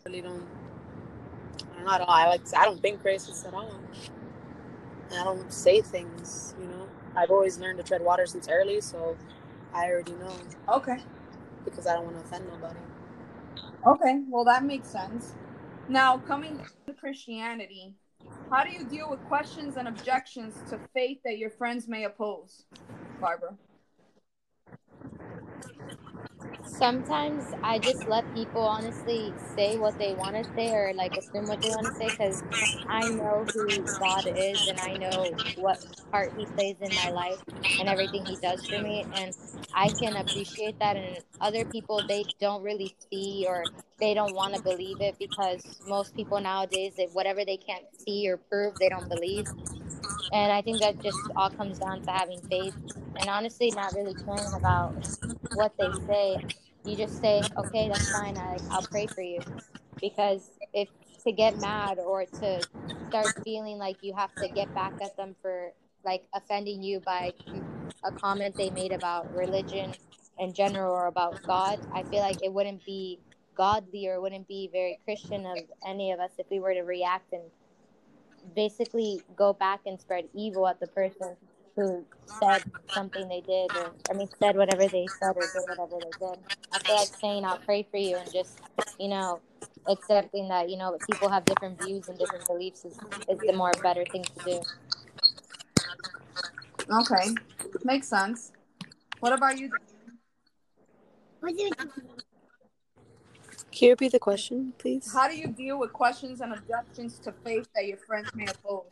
really 0.05 0.21
don't. 0.21 0.45
I 1.71 1.75
don't 1.75 1.85
know. 1.85 1.91
I 1.91 1.97
don't, 1.97 2.09
I 2.09 2.27
like. 2.27 2.41
I 2.55 2.65
don't 2.65 2.81
think 2.81 3.03
racist 3.03 3.47
at 3.47 3.53
all. 3.53 3.79
I 5.11 5.23
don't 5.23 5.51
say 5.51 5.81
things. 5.81 6.55
You 6.59 6.67
know. 6.67 6.87
I've 7.15 7.31
always 7.31 7.57
learned 7.57 7.79
to 7.79 7.83
tread 7.83 8.01
water 8.01 8.27
since 8.27 8.47
early, 8.47 8.79
so 8.79 9.17
I 9.73 9.89
already 9.89 10.13
know 10.13 10.31
Okay. 10.69 10.99
Because 11.69 11.87
I 11.87 11.93
don't 11.93 12.05
want 12.05 12.17
to 12.17 12.23
offend 12.23 12.45
nobody. 12.47 12.79
Okay. 13.85 14.21
Well, 14.29 14.43
that 14.45 14.63
makes 14.63 14.87
sense. 14.89 15.33
Now, 15.89 16.17
coming 16.17 16.59
to 16.85 16.93
Christianity, 16.93 17.93
how 18.51 18.63
do 18.63 18.71
you 18.71 18.85
deal 18.85 19.09
with 19.09 19.23
questions 19.25 19.77
and 19.77 19.87
objections 19.87 20.55
to 20.69 20.79
faith 20.93 21.19
that 21.23 21.37
your 21.37 21.49
friends 21.49 21.87
may 21.87 22.05
oppose, 22.05 22.65
Barbara? 23.21 23.53
Sometimes 26.67 27.47
I 27.63 27.79
just 27.79 28.07
let 28.07 28.33
people 28.33 28.63
honestly 28.63 29.35
say 29.55 29.77
what 29.77 29.97
they 29.99 30.13
want 30.15 30.37
to 30.37 30.45
say 30.55 30.71
or 30.73 30.93
like 30.95 31.15
assume 31.17 31.47
what 31.47 31.61
they 31.61 31.71
want 31.71 31.87
to 31.87 31.93
say 31.93 32.11
because 32.11 32.43
I 32.87 33.09
know 33.09 33.49
who 33.53 33.89
God 33.99 34.27
is 34.27 34.61
and 34.67 34.79
I 34.79 34.95
know 34.95 35.39
what 35.55 35.79
part 36.11 36.33
He 36.37 36.47
plays 36.47 36.77
in 36.81 36.93
my 36.93 37.09
life 37.11 37.39
and 37.79 37.89
everything 37.89 38.25
He 38.25 38.37
does 38.37 38.65
for 38.67 38.79
me. 38.79 39.07
And 39.13 39.35
I 39.73 39.91
can 39.91 40.17
appreciate 40.17 40.79
that. 40.79 40.97
And 40.97 41.23
other 41.41 41.65
people, 41.65 42.03
they 42.07 42.27
don't 42.39 42.63
really 42.63 42.95
see 43.11 43.45
or 43.47 43.69
they 44.01 44.13
don't 44.13 44.33
want 44.35 44.55
to 44.55 44.61
believe 44.61 45.01
it 45.01 45.17
because 45.19 45.81
most 45.87 46.15
people 46.15 46.41
nowadays, 46.41 46.95
if 46.97 47.11
whatever 47.13 47.45
they 47.45 47.57
can't 47.57 47.85
see 48.05 48.29
or 48.29 48.37
prove, 48.37 48.79
they 48.79 48.89
don't 48.89 49.09
believe. 49.09 49.47
And 50.31 50.51
I 50.51 50.61
think 50.61 50.79
that 50.81 51.01
just 51.01 51.17
all 51.35 51.49
comes 51.49 51.79
down 51.79 52.01
to 52.01 52.11
having 52.11 52.41
faith 52.49 52.75
and 53.19 53.29
honestly 53.29 53.71
not 53.71 53.93
really 53.95 54.15
caring 54.25 54.53
about 54.53 54.93
what 55.53 55.73
they 55.77 55.91
say. 56.05 56.37
You 56.85 56.95
just 56.95 57.19
say, 57.21 57.43
okay, 57.57 57.89
that's 57.89 58.09
fine. 58.09 58.37
I, 58.37 58.57
I'll 58.71 58.83
pray 58.83 59.07
for 59.07 59.21
you. 59.21 59.39
Because 60.01 60.51
if 60.73 60.89
to 61.23 61.31
get 61.31 61.59
mad 61.59 61.99
or 61.99 62.25
to 62.25 62.61
start 63.09 63.27
feeling 63.43 63.77
like 63.77 63.97
you 64.01 64.13
have 64.15 64.29
to 64.41 64.47
get 64.49 64.73
back 64.73 64.93
at 65.01 65.15
them 65.17 65.35
for 65.41 65.71
like 66.05 66.23
offending 66.33 66.83
you 66.83 66.99
by 66.99 67.33
a 68.03 68.11
comment 68.11 68.55
they 68.57 68.69
made 68.69 68.91
about 68.91 69.33
religion 69.35 69.93
in 70.39 70.53
general 70.53 70.93
or 70.93 71.07
about 71.07 71.41
God, 71.45 71.79
I 71.93 72.03
feel 72.03 72.21
like 72.21 72.37
it 72.43 72.53
wouldn't 72.53 72.85
be 72.85 73.19
godly 73.55 74.07
or 74.07 74.21
wouldn't 74.21 74.47
be 74.47 74.69
very 74.71 74.99
Christian 75.03 75.45
of 75.45 75.57
any 75.85 76.11
of 76.11 76.19
us 76.19 76.31
if 76.37 76.45
we 76.51 76.59
were 76.59 76.73
to 76.73 76.83
react 76.83 77.33
and 77.33 77.41
basically 78.55 79.21
go 79.35 79.53
back 79.53 79.81
and 79.85 79.99
spread 79.99 80.25
evil 80.33 80.67
at 80.67 80.79
the 80.79 80.87
person 80.87 81.35
who 81.75 82.03
said 82.25 82.63
something 82.91 83.27
they 83.29 83.41
did 83.41 83.75
or 83.75 83.91
I 84.09 84.13
mean 84.13 84.27
said 84.39 84.57
whatever 84.57 84.87
they 84.87 85.05
said 85.19 85.35
or 85.35 85.41
did 85.41 85.63
whatever 85.67 85.99
they 86.01 86.25
did. 86.25 86.39
I 86.73 86.79
feel 86.79 86.95
like 86.95 87.07
saying 87.07 87.45
I'll 87.45 87.59
pray 87.59 87.83
for 87.89 87.97
you 87.97 88.17
and 88.17 88.31
just, 88.33 88.59
you 88.99 89.09
know, 89.09 89.39
accepting 89.87 90.49
that, 90.49 90.69
you 90.69 90.77
know, 90.77 90.97
people 91.09 91.29
have 91.29 91.45
different 91.45 91.81
views 91.81 92.07
and 92.09 92.17
different 92.17 92.45
beliefs 92.47 92.83
is, 92.83 92.97
is 93.29 93.39
the 93.39 93.53
more 93.53 93.71
better 93.83 94.03
thing 94.05 94.23
to 94.23 94.43
do. 94.43 94.61
Okay. 96.91 97.35
Makes 97.83 98.07
sense. 98.07 98.51
What 99.19 99.33
about 99.33 99.57
you? 99.59 99.71
Can 103.71 103.87
you 103.87 103.89
repeat 103.91 104.11
the 104.11 104.19
question, 104.19 104.73
please? 104.77 105.11
How 105.13 105.27
do 105.27 105.37
you 105.37 105.47
deal 105.47 105.77
with 105.77 105.93
questions 105.93 106.41
and 106.41 106.53
objections 106.53 107.19
to 107.19 107.31
faith 107.43 107.67
that 107.75 107.85
your 107.85 107.97
friends 107.97 108.29
may 108.33 108.45
oppose? 108.45 108.85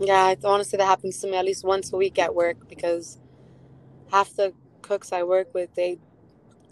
Yeah, 0.00 0.24
I 0.24 0.36
want 0.42 0.62
to 0.62 0.68
say 0.68 0.76
that 0.76 0.86
happens 0.86 1.18
to 1.20 1.28
me 1.28 1.36
at 1.36 1.44
least 1.44 1.64
once 1.64 1.92
a 1.92 1.96
week 1.96 2.18
at 2.18 2.34
work 2.34 2.68
because 2.68 3.18
half 4.10 4.34
the 4.34 4.52
cooks 4.82 5.12
I 5.12 5.22
work 5.22 5.54
with, 5.54 5.72
they 5.74 5.98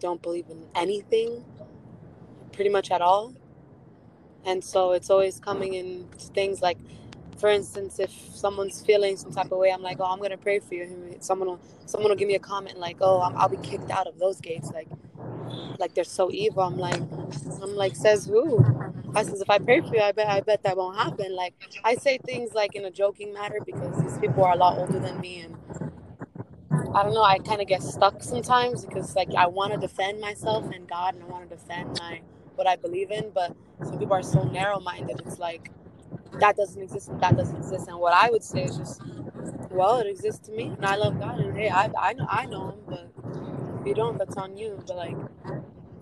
don't 0.00 0.20
believe 0.20 0.46
in 0.50 0.66
anything 0.74 1.44
pretty 2.52 2.70
much 2.70 2.90
at 2.90 3.00
all. 3.00 3.34
And 4.44 4.64
so 4.64 4.92
it's 4.92 5.10
always 5.10 5.38
coming 5.38 5.74
in 5.74 6.08
things 6.34 6.60
like, 6.60 6.78
for 7.40 7.48
instance, 7.48 7.98
if 7.98 8.10
someone's 8.10 8.82
feeling 8.82 9.16
some 9.16 9.32
type 9.32 9.50
of 9.50 9.58
way, 9.58 9.72
I'm 9.72 9.82
like, 9.82 9.96
oh, 10.00 10.04
I'm 10.04 10.20
to 10.22 10.36
pray 10.36 10.60
for 10.60 10.74
you. 10.74 11.16
Someone 11.20 11.48
will, 11.48 11.60
someone 11.86 12.10
will 12.10 12.16
give 12.16 12.28
me 12.28 12.34
a 12.34 12.40
comment 12.40 12.78
like, 12.78 12.98
oh, 13.00 13.22
I'm, 13.22 13.36
I'll 13.36 13.48
be 13.48 13.56
kicked 13.56 13.90
out 13.90 14.06
of 14.06 14.18
those 14.18 14.40
gates. 14.40 14.70
Like, 14.70 14.88
like 15.78 15.94
they're 15.94 16.04
so 16.04 16.30
evil. 16.30 16.62
I'm 16.62 16.76
like, 16.76 17.00
I'm 17.62 17.74
like, 17.74 17.96
says 17.96 18.26
who? 18.26 18.64
I 19.14 19.22
says, 19.22 19.40
if 19.40 19.50
I 19.50 19.58
pray 19.58 19.80
for 19.80 19.94
you, 19.94 20.02
I 20.02 20.12
bet, 20.12 20.28
I 20.28 20.40
bet 20.40 20.62
that 20.64 20.76
won't 20.76 20.96
happen. 20.96 21.34
Like, 21.34 21.54
I 21.82 21.96
say 21.96 22.18
things 22.18 22.52
like 22.52 22.74
in 22.74 22.84
a 22.84 22.90
joking 22.90 23.32
matter 23.32 23.58
because 23.64 24.00
these 24.02 24.18
people 24.18 24.44
are 24.44 24.52
a 24.52 24.56
lot 24.56 24.78
older 24.78 25.00
than 25.00 25.18
me, 25.20 25.40
and 25.40 25.56
I 26.94 27.02
don't 27.02 27.14
know. 27.14 27.22
I 27.22 27.38
kind 27.38 27.60
of 27.60 27.66
get 27.66 27.82
stuck 27.82 28.22
sometimes 28.22 28.84
because 28.84 29.16
like 29.16 29.34
I 29.34 29.46
want 29.46 29.72
to 29.72 29.78
defend 29.78 30.20
myself 30.20 30.70
and 30.72 30.88
God, 30.88 31.14
and 31.14 31.24
I 31.24 31.26
want 31.26 31.48
to 31.48 31.56
defend 31.56 31.98
my 31.98 32.20
what 32.54 32.68
I 32.68 32.76
believe 32.76 33.10
in, 33.10 33.30
but 33.34 33.56
some 33.82 33.98
people 33.98 34.14
are 34.14 34.22
so 34.22 34.42
narrow-minded. 34.42 35.22
It's 35.26 35.38
like 35.38 35.70
that 36.38 36.56
doesn't 36.56 36.80
exist, 36.80 37.08
and 37.08 37.20
that 37.20 37.36
doesn't 37.36 37.56
exist. 37.56 37.88
And 37.88 37.98
what 37.98 38.14
I 38.14 38.30
would 38.30 38.42
say 38.44 38.64
is 38.64 38.76
just, 38.76 39.02
well, 39.70 39.98
it 39.98 40.06
exists 40.06 40.46
to 40.46 40.52
me, 40.52 40.66
and 40.66 40.84
I 40.84 40.96
love 40.96 41.18
God, 41.18 41.38
and 41.40 41.56
hey, 41.56 41.70
I 41.70 41.90
I 41.98 42.12
know 42.14 42.26
I 42.28 42.46
know 42.46 42.70
Him, 42.70 42.80
but 42.86 43.08
if 43.80 43.86
you 43.86 43.94
don't, 43.94 44.18
that's 44.18 44.36
on 44.36 44.56
you. 44.56 44.82
But 44.86 44.96
like, 44.96 45.16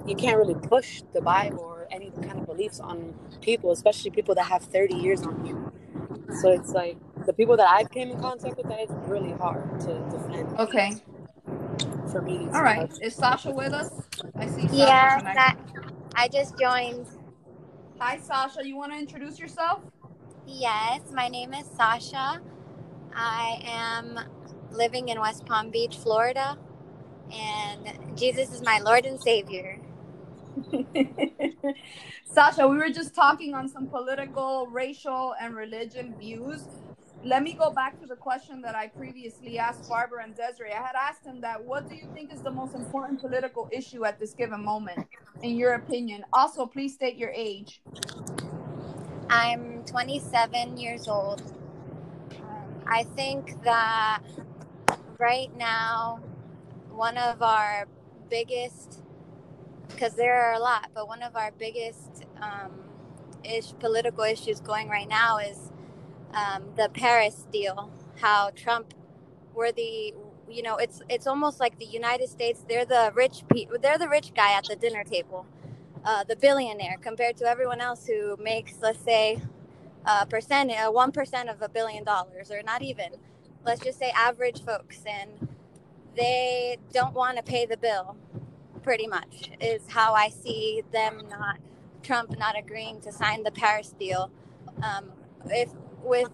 you 0.06 0.16
can't 0.16 0.38
really 0.38 0.54
push 0.54 1.02
the 1.12 1.20
Bible 1.20 1.60
or 1.60 1.86
any 1.90 2.10
kind 2.22 2.38
of 2.38 2.46
beliefs 2.46 2.80
on 2.80 3.14
people, 3.40 3.72
especially 3.72 4.10
people 4.10 4.34
that 4.34 4.44
have 4.46 4.62
30 4.62 4.94
years 4.94 5.22
on 5.22 5.46
you. 5.46 5.72
So 6.40 6.50
it's 6.50 6.72
like 6.72 6.96
the 7.26 7.32
people 7.32 7.56
that 7.56 7.68
I 7.68 7.84
came 7.84 8.10
in 8.10 8.20
contact 8.20 8.56
with, 8.56 8.68
that 8.68 8.80
it's 8.80 8.92
really 9.06 9.32
hard 9.32 9.80
to 9.80 9.98
defend. 10.10 10.58
Okay. 10.58 10.96
For 12.10 12.22
me. 12.22 12.48
All 12.54 12.62
right. 12.62 12.90
Is 13.02 13.14
Sasha 13.14 13.50
with 13.50 13.72
us? 13.72 13.90
I 14.36 14.46
see 14.46 14.62
Sasha 14.62 14.76
Yeah, 14.76 15.18
connected. 15.18 15.58
I 16.14 16.28
just 16.28 16.58
joined. 16.58 17.06
Hi, 17.98 18.18
Sasha. 18.18 18.66
You 18.66 18.76
want 18.76 18.92
to 18.92 18.98
introduce 18.98 19.38
yourself? 19.38 19.80
Yes, 20.50 21.02
my 21.12 21.28
name 21.28 21.52
is 21.52 21.66
Sasha. 21.76 22.40
I 23.14 23.60
am 23.64 24.18
living 24.72 25.10
in 25.10 25.20
West 25.20 25.44
Palm 25.44 25.70
Beach, 25.70 25.98
Florida, 25.98 26.56
and 27.30 28.16
Jesus 28.16 28.52
is 28.54 28.62
my 28.62 28.78
Lord 28.78 29.04
and 29.04 29.20
Savior. 29.20 29.78
Sasha, 32.32 32.66
we 32.66 32.78
were 32.78 32.88
just 32.88 33.14
talking 33.14 33.52
on 33.52 33.68
some 33.68 33.88
political, 33.88 34.66
racial, 34.68 35.34
and 35.40 35.54
religion 35.54 36.14
views. 36.18 36.64
Let 37.22 37.42
me 37.42 37.52
go 37.52 37.70
back 37.70 38.00
to 38.00 38.06
the 38.06 38.16
question 38.16 38.62
that 38.62 38.74
I 38.74 38.86
previously 38.88 39.58
asked 39.58 39.86
Barbara 39.86 40.24
and 40.24 40.34
Desiree. 40.34 40.72
I 40.72 40.82
had 40.82 40.96
asked 40.98 41.24
them 41.24 41.42
that 41.42 41.62
what 41.62 41.88
do 41.90 41.94
you 41.94 42.08
think 42.14 42.32
is 42.32 42.40
the 42.40 42.50
most 42.50 42.74
important 42.74 43.20
political 43.20 43.68
issue 43.70 44.06
at 44.06 44.18
this 44.18 44.32
given 44.32 44.64
moment, 44.64 45.06
in 45.42 45.56
your 45.56 45.74
opinion? 45.74 46.24
Also, 46.32 46.64
please 46.64 46.94
state 46.94 47.16
your 47.16 47.32
age. 47.34 47.82
I'm 49.30 49.84
27 49.84 50.78
years 50.78 51.06
old. 51.08 51.42
Um, 52.40 52.82
I 52.86 53.04
think 53.04 53.62
that 53.64 54.20
right 55.18 55.54
now, 55.56 56.20
one 56.90 57.18
of 57.18 57.42
our 57.42 57.86
biggest, 58.30 59.02
because 59.88 60.14
there 60.14 60.40
are 60.40 60.54
a 60.54 60.58
lot, 60.58 60.90
but 60.94 61.08
one 61.08 61.22
of 61.22 61.36
our 61.36 61.50
biggest 61.58 62.24
um, 62.40 62.72
ish, 63.44 63.74
political 63.78 64.24
issues 64.24 64.60
going 64.60 64.88
right 64.88 65.08
now 65.08 65.38
is 65.38 65.70
um, 66.34 66.64
the 66.76 66.88
Paris 66.88 67.46
deal. 67.52 67.90
How 68.20 68.50
Trump, 68.50 68.94
were 69.54 69.72
the, 69.72 70.14
you 70.48 70.62
know, 70.62 70.76
it's 70.76 71.02
it's 71.08 71.26
almost 71.26 71.60
like 71.60 71.78
the 71.78 71.86
United 71.86 72.28
States. 72.28 72.64
They're 72.68 72.84
the 72.86 73.12
rich 73.14 73.44
people. 73.52 73.76
They're 73.80 73.98
the 73.98 74.08
rich 74.08 74.32
guy 74.34 74.52
at 74.52 74.68
the 74.68 74.76
dinner 74.76 75.04
table, 75.04 75.46
uh, 76.04 76.24
the 76.24 76.36
billionaire 76.36 76.96
compared 77.00 77.36
to 77.38 77.44
everyone 77.44 77.80
else 77.80 78.06
who 78.06 78.36
makes, 78.38 78.74
let's 78.80 79.00
say, 79.00 79.40
a 80.04 80.26
percent, 80.26 80.72
one 80.92 81.12
percent 81.12 81.48
of 81.48 81.62
a 81.62 81.68
billion 81.68 82.04
dollars, 82.04 82.50
or 82.50 82.62
not 82.62 82.82
even. 82.82 83.10
Let's 83.64 83.82
just 83.82 83.98
say 83.98 84.10
average 84.10 84.64
folks, 84.64 85.02
and 85.06 85.48
they 86.16 86.78
don't 86.92 87.14
want 87.14 87.36
to 87.36 87.42
pay 87.42 87.66
the 87.66 87.76
bill 87.76 88.16
pretty 88.82 89.06
much 89.06 89.50
is 89.60 89.82
how 89.88 90.14
I 90.14 90.30
see 90.30 90.82
them 90.92 91.24
not 91.30 91.58
Trump 92.02 92.38
not 92.38 92.58
agreeing 92.58 93.00
to 93.02 93.12
sign 93.12 93.42
the 93.42 93.50
Paris 93.50 93.94
deal. 93.98 94.30
Um, 94.82 95.12
if 95.46 95.70
with 96.02 96.30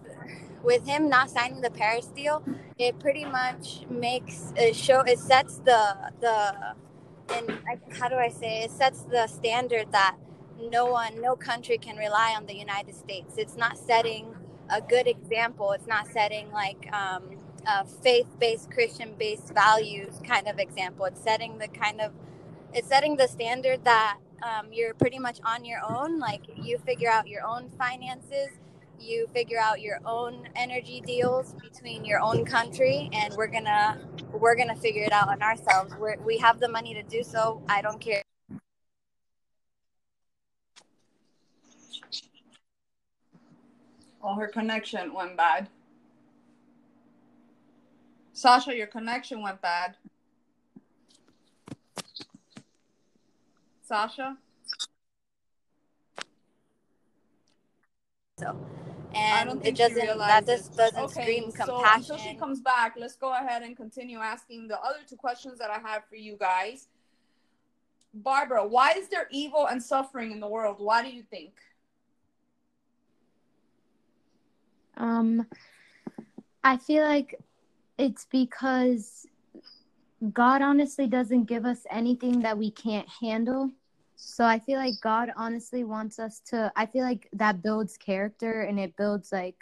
with 0.63 0.87
him 0.87 1.09
not 1.09 1.29
signing 1.29 1.61
the 1.61 1.71
Paris 1.71 2.07
deal, 2.07 2.43
it 2.77 2.99
pretty 2.99 3.25
much 3.25 3.85
makes 3.89 4.53
it 4.55 4.75
show 4.75 5.01
it 5.01 5.19
sets 5.19 5.57
the 5.59 5.95
the 6.21 6.75
and 7.29 7.51
I, 7.67 7.77
how 7.99 8.09
do 8.09 8.15
I 8.15 8.29
say 8.29 8.63
it? 8.63 8.71
sets 8.71 9.01
the 9.01 9.27
standard 9.27 9.91
that 9.91 10.15
no 10.71 10.85
one 10.85 11.21
no 11.21 11.35
country 11.35 11.77
can 11.77 11.97
rely 11.97 12.33
on 12.35 12.45
the 12.45 12.55
United 12.55 12.95
States. 12.95 13.35
It's 13.37 13.55
not 13.55 13.77
setting 13.77 14.35
a 14.69 14.81
good 14.81 15.07
example. 15.07 15.71
It's 15.71 15.87
not 15.87 16.07
setting 16.07 16.51
like 16.51 16.91
um, 16.93 17.37
a 17.67 17.85
faith-based 17.85 18.71
Christian-based 18.71 19.53
values 19.53 20.19
kind 20.27 20.47
of 20.47 20.59
example. 20.59 21.05
It's 21.05 21.21
setting 21.21 21.57
the 21.57 21.67
kind 21.67 22.01
of 22.01 22.11
it's 22.73 22.87
setting 22.87 23.15
the 23.15 23.27
standard 23.27 23.83
that 23.85 24.17
um, 24.43 24.67
you're 24.71 24.93
pretty 24.93 25.19
much 25.19 25.39
on 25.45 25.65
your 25.65 25.79
own. 25.87 26.19
Like 26.19 26.41
you 26.55 26.77
figure 26.79 27.09
out 27.09 27.27
your 27.27 27.45
own 27.45 27.69
finances, 27.77 28.49
you 28.99 29.27
figure 29.33 29.59
out 29.59 29.81
your 29.81 29.99
own 30.05 30.47
energy 30.55 31.01
deals 31.01 31.53
between 31.61 32.05
your 32.05 32.19
own 32.19 32.45
country, 32.45 33.09
and 33.13 33.33
we're 33.35 33.47
gonna 33.47 33.99
we're 34.31 34.55
gonna 34.55 34.75
figure 34.75 35.03
it 35.03 35.11
out 35.11 35.29
on 35.29 35.41
ourselves. 35.41 35.93
We're, 35.99 36.17
we 36.21 36.37
have 36.37 36.59
the 36.59 36.67
money 36.67 36.93
to 36.93 37.03
do 37.03 37.23
so. 37.23 37.61
I 37.69 37.81
don't 37.81 37.99
care. 37.99 38.23
Oh, 44.21 44.33
her 44.35 44.47
connection 44.47 45.13
went 45.13 45.37
bad. 45.37 45.69
Sasha, 48.33 48.75
your 48.75 48.87
connection 48.87 49.41
went 49.41 49.61
bad. 49.61 49.95
Sasha? 53.83 54.37
So, 58.37 58.47
I 59.13 59.13
and 59.13 59.49
don't 59.49 59.59
it 59.59 59.63
think 59.63 59.77
she 59.77 59.83
doesn't 59.83 60.17
that 60.17 60.45
just 60.45 60.73
it. 60.73 60.77
doesn't 60.77 61.03
Okay, 61.05 61.21
scream 61.21 61.51
so 61.51 61.65
compassion. 61.77 62.15
until 62.15 62.17
she 62.17 62.35
comes 62.35 62.59
back, 62.59 62.95
let's 62.97 63.15
go 63.15 63.31
ahead 63.33 63.61
and 63.63 63.77
continue 63.77 64.19
asking 64.19 64.67
the 64.67 64.77
other 64.81 64.99
two 65.07 65.15
questions 65.15 65.57
that 65.59 65.69
I 65.71 65.79
have 65.79 66.03
for 66.09 66.17
you 66.17 66.35
guys. 66.37 66.89
Barbara, 68.13 68.67
why 68.67 68.91
is 68.91 69.07
there 69.07 69.27
evil 69.31 69.67
and 69.67 69.81
suffering 69.81 70.31
in 70.31 70.41
the 70.41 70.47
world? 70.47 70.77
Why 70.79 71.01
do 71.01 71.09
you 71.09 71.23
think? 71.23 71.53
Um, 74.97 75.45
I 76.63 76.75
feel 76.75 77.03
like 77.05 77.39
it's 77.97 78.25
because 78.29 79.25
God 80.33 80.61
honestly 80.61 81.07
doesn't 81.07 81.45
give 81.45 81.65
us 81.65 81.85
anything 81.89 82.41
that 82.41 82.57
we 82.57 82.69
can't 82.71 83.07
handle. 83.21 83.71
So 84.15 84.45
I 84.45 84.59
feel 84.59 84.77
like 84.79 84.95
God 85.01 85.29
honestly 85.35 85.83
wants 85.83 86.19
us 86.19 86.39
to 86.47 86.71
I 86.75 86.85
feel 86.85 87.03
like 87.03 87.29
that 87.33 87.61
builds 87.61 87.97
character 87.97 88.61
and 88.61 88.79
it 88.79 88.95
builds 88.97 89.31
like 89.31 89.55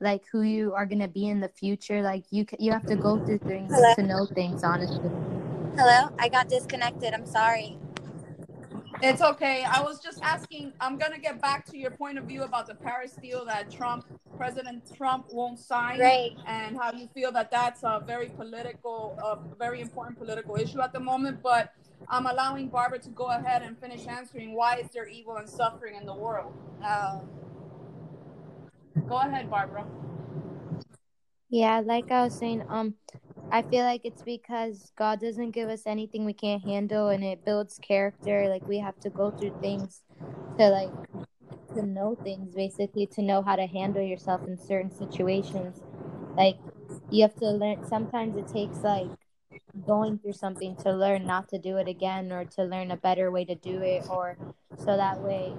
like 0.00 0.22
who 0.30 0.42
you 0.42 0.74
are 0.74 0.86
going 0.86 1.00
to 1.00 1.08
be 1.08 1.28
in 1.28 1.40
the 1.40 1.48
future. 1.48 2.02
Like 2.02 2.24
you 2.30 2.46
you 2.58 2.72
have 2.72 2.86
to 2.86 2.96
go 2.96 3.18
through 3.18 3.38
things 3.38 3.72
Hello? 3.72 3.94
to 3.94 4.02
know 4.02 4.26
things 4.26 4.62
honestly. 4.64 5.10
Hello, 5.76 6.10
I 6.18 6.28
got 6.28 6.48
disconnected. 6.48 7.12
I'm 7.14 7.26
sorry. 7.26 7.76
It's 9.00 9.22
okay. 9.22 9.64
I 9.64 9.80
was 9.82 10.00
just 10.00 10.20
asking. 10.24 10.72
I'm 10.80 10.98
gonna 10.98 11.18
get 11.18 11.40
back 11.40 11.66
to 11.70 11.78
your 11.78 11.92
point 11.92 12.18
of 12.18 12.24
view 12.24 12.42
about 12.42 12.66
the 12.66 12.74
Paris 12.74 13.12
deal 13.22 13.44
that 13.46 13.70
Trump, 13.70 14.04
President 14.36 14.82
Trump, 14.96 15.26
won't 15.30 15.58
sign, 15.60 16.00
Right. 16.00 16.32
and 16.46 16.76
how 16.76 16.92
you 16.92 17.06
feel 17.14 17.30
that 17.32 17.50
that's 17.50 17.82
a 17.84 18.02
very 18.04 18.28
political, 18.30 19.16
a 19.22 19.56
very 19.56 19.80
important 19.80 20.18
political 20.18 20.56
issue 20.56 20.80
at 20.80 20.92
the 20.92 20.98
moment. 21.00 21.38
But 21.42 21.70
I'm 22.10 22.26
allowing 22.26 22.68
Barbara 22.68 22.98
to 23.00 23.10
go 23.10 23.26
ahead 23.26 23.62
and 23.62 23.78
finish 23.78 24.06
answering. 24.06 24.54
Why 24.54 24.76
is 24.76 24.88
there 24.92 25.06
evil 25.06 25.36
and 25.36 25.48
suffering 25.48 25.94
in 25.96 26.06
the 26.06 26.14
world? 26.14 26.54
Oh, 26.84 27.22
Go 29.08 29.16
ahead, 29.16 29.50
Barbara. 29.50 29.86
Yeah, 31.50 31.80
like 31.84 32.10
I 32.10 32.24
was 32.24 32.34
saying, 32.34 32.62
um, 32.68 32.94
I 33.50 33.62
feel 33.62 33.84
like 33.84 34.02
it's 34.04 34.22
because 34.22 34.92
God 34.98 35.20
doesn't 35.20 35.52
give 35.52 35.68
us 35.70 35.82
anything 35.86 36.24
we 36.24 36.34
can't 36.34 36.62
handle, 36.62 37.08
and 37.08 37.24
it 37.24 37.44
builds 37.44 37.78
character. 37.78 38.48
Like 38.48 38.66
we 38.68 38.78
have 38.80 38.98
to 39.00 39.10
go 39.10 39.30
through 39.30 39.54
things 39.62 40.02
to 40.58 40.68
like 40.68 40.90
to 41.74 41.82
know 41.82 42.16
things, 42.22 42.54
basically, 42.54 43.06
to 43.14 43.22
know 43.22 43.42
how 43.42 43.56
to 43.56 43.66
handle 43.66 44.02
yourself 44.02 44.42
in 44.46 44.58
certain 44.58 44.90
situations. 44.90 45.80
Like 46.36 46.56
you 47.10 47.22
have 47.22 47.36
to 47.36 47.50
learn. 47.50 47.86
Sometimes 47.86 48.36
it 48.36 48.48
takes 48.48 48.82
like 48.82 49.08
going 49.86 50.18
through 50.18 50.34
something 50.34 50.76
to 50.76 50.92
learn 50.92 51.26
not 51.26 51.48
to 51.48 51.58
do 51.58 51.76
it 51.76 51.88
again, 51.88 52.32
or 52.32 52.44
to 52.44 52.64
learn 52.64 52.90
a 52.90 52.96
better 52.96 53.30
way 53.30 53.44
to 53.44 53.54
do 53.54 53.82
it, 53.82 54.04
or 54.10 54.36
so 54.76 54.96
that 54.96 55.20
way 55.20 55.52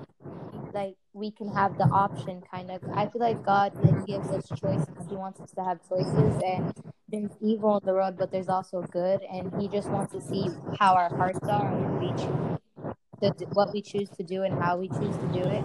like 0.74 0.96
we 1.14 1.32
can 1.32 1.52
have 1.54 1.78
the 1.78 1.86
option 1.86 2.42
kind 2.52 2.72
of. 2.72 2.82
I 2.96 3.08
feel 3.08 3.22
like 3.22 3.44
god 3.46 3.74
like 3.84 4.06
gives 4.06 4.28
us 4.30 4.48
choices. 4.50 4.88
He 5.10 5.16
wants 5.16 5.40
us 5.40 5.52
to 5.52 5.64
have 5.64 5.80
choices 5.88 6.42
and 6.44 6.74
there's 7.12 7.32
evil 7.42 7.78
in 7.78 7.86
the 7.86 7.94
world 7.94 8.16
but 8.18 8.32
there's 8.32 8.50
also 8.50 8.82
good. 8.92 9.22
And 9.32 9.52
he 9.60 9.68
just 9.68 9.90
wants 9.90 10.14
to 10.14 10.22
see 10.22 10.48
how 10.78 10.94
our 10.94 11.10
hearts 11.10 11.48
are 11.48 11.68
and 11.68 12.00
we 12.00 12.10
choose 12.12 13.38
to 13.40 13.46
what 13.54 13.74
we 13.74 13.82
choose 13.82 14.10
to 14.10 14.24
do 14.24 14.44
and 14.44 14.62
how 14.62 14.78
we 14.78 14.88
choose 14.88 15.16
to 15.18 15.34
do 15.34 15.48
it. 15.48 15.64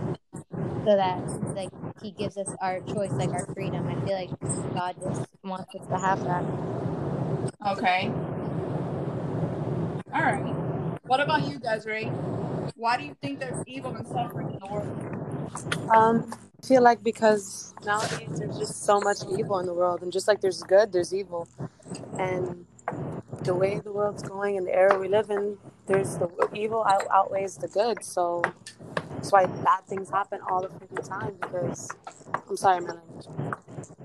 So 0.84 0.96
that 0.96 1.18
like 1.54 1.70
he 2.02 2.10
gives 2.10 2.36
us 2.36 2.52
our 2.60 2.80
choice 2.80 3.12
like 3.12 3.30
our 3.30 3.46
freedom. 3.54 3.86
I 3.86 4.04
feel 4.06 4.16
like 4.16 4.30
god 4.74 4.96
just 5.00 5.28
wants 5.42 5.74
us 5.74 5.86
to 5.88 5.98
have 5.98 6.22
that. 6.24 6.44
Okay. 7.66 8.10
What 11.06 11.20
about 11.20 11.44
you, 11.44 11.58
Desiree? 11.58 12.14
Why 12.76 12.96
do 12.96 13.04
you 13.04 13.16
think 13.22 13.40
there's 13.40 13.62
evil 13.66 13.94
and 13.96 14.06
suffering 14.08 14.50
in 14.52 14.58
the 14.60 14.66
world? 14.66 14.96
Um, 15.94 16.32
I 16.62 16.66
feel 16.66 16.82
like 16.82 17.02
because 17.02 17.74
nowadays 17.84 18.38
there's 18.38 18.58
just 18.58 18.84
so 18.84 19.00
much 19.00 19.18
evil 19.38 19.58
in 19.60 19.66
the 19.66 19.74
world, 19.74 20.02
and 20.02 20.12
just 20.12 20.28
like 20.28 20.40
there's 20.40 20.62
good, 20.62 20.92
there's 20.92 21.14
evil, 21.14 21.48
and 22.18 22.66
the 23.44 23.54
way 23.54 23.80
the 23.80 23.92
world's 23.92 24.22
going 24.22 24.56
and 24.58 24.66
the 24.66 24.74
era 24.74 24.98
we 24.98 25.08
live 25.08 25.30
in, 25.30 25.58
there's 25.86 26.16
the 26.16 26.28
evil 26.54 26.84
out- 26.88 27.06
outweighs 27.12 27.58
the 27.58 27.68
good. 27.68 28.04
So 28.04 28.42
that's 29.10 29.32
why 29.32 29.46
bad 29.46 29.84
things 29.88 30.10
happen 30.10 30.40
all 30.48 30.62
the 30.62 30.68
freaking 30.68 31.06
time. 31.08 31.36
Because 31.40 31.90
I'm 32.48 32.56
sorry, 32.56 32.80
language. 32.82 33.26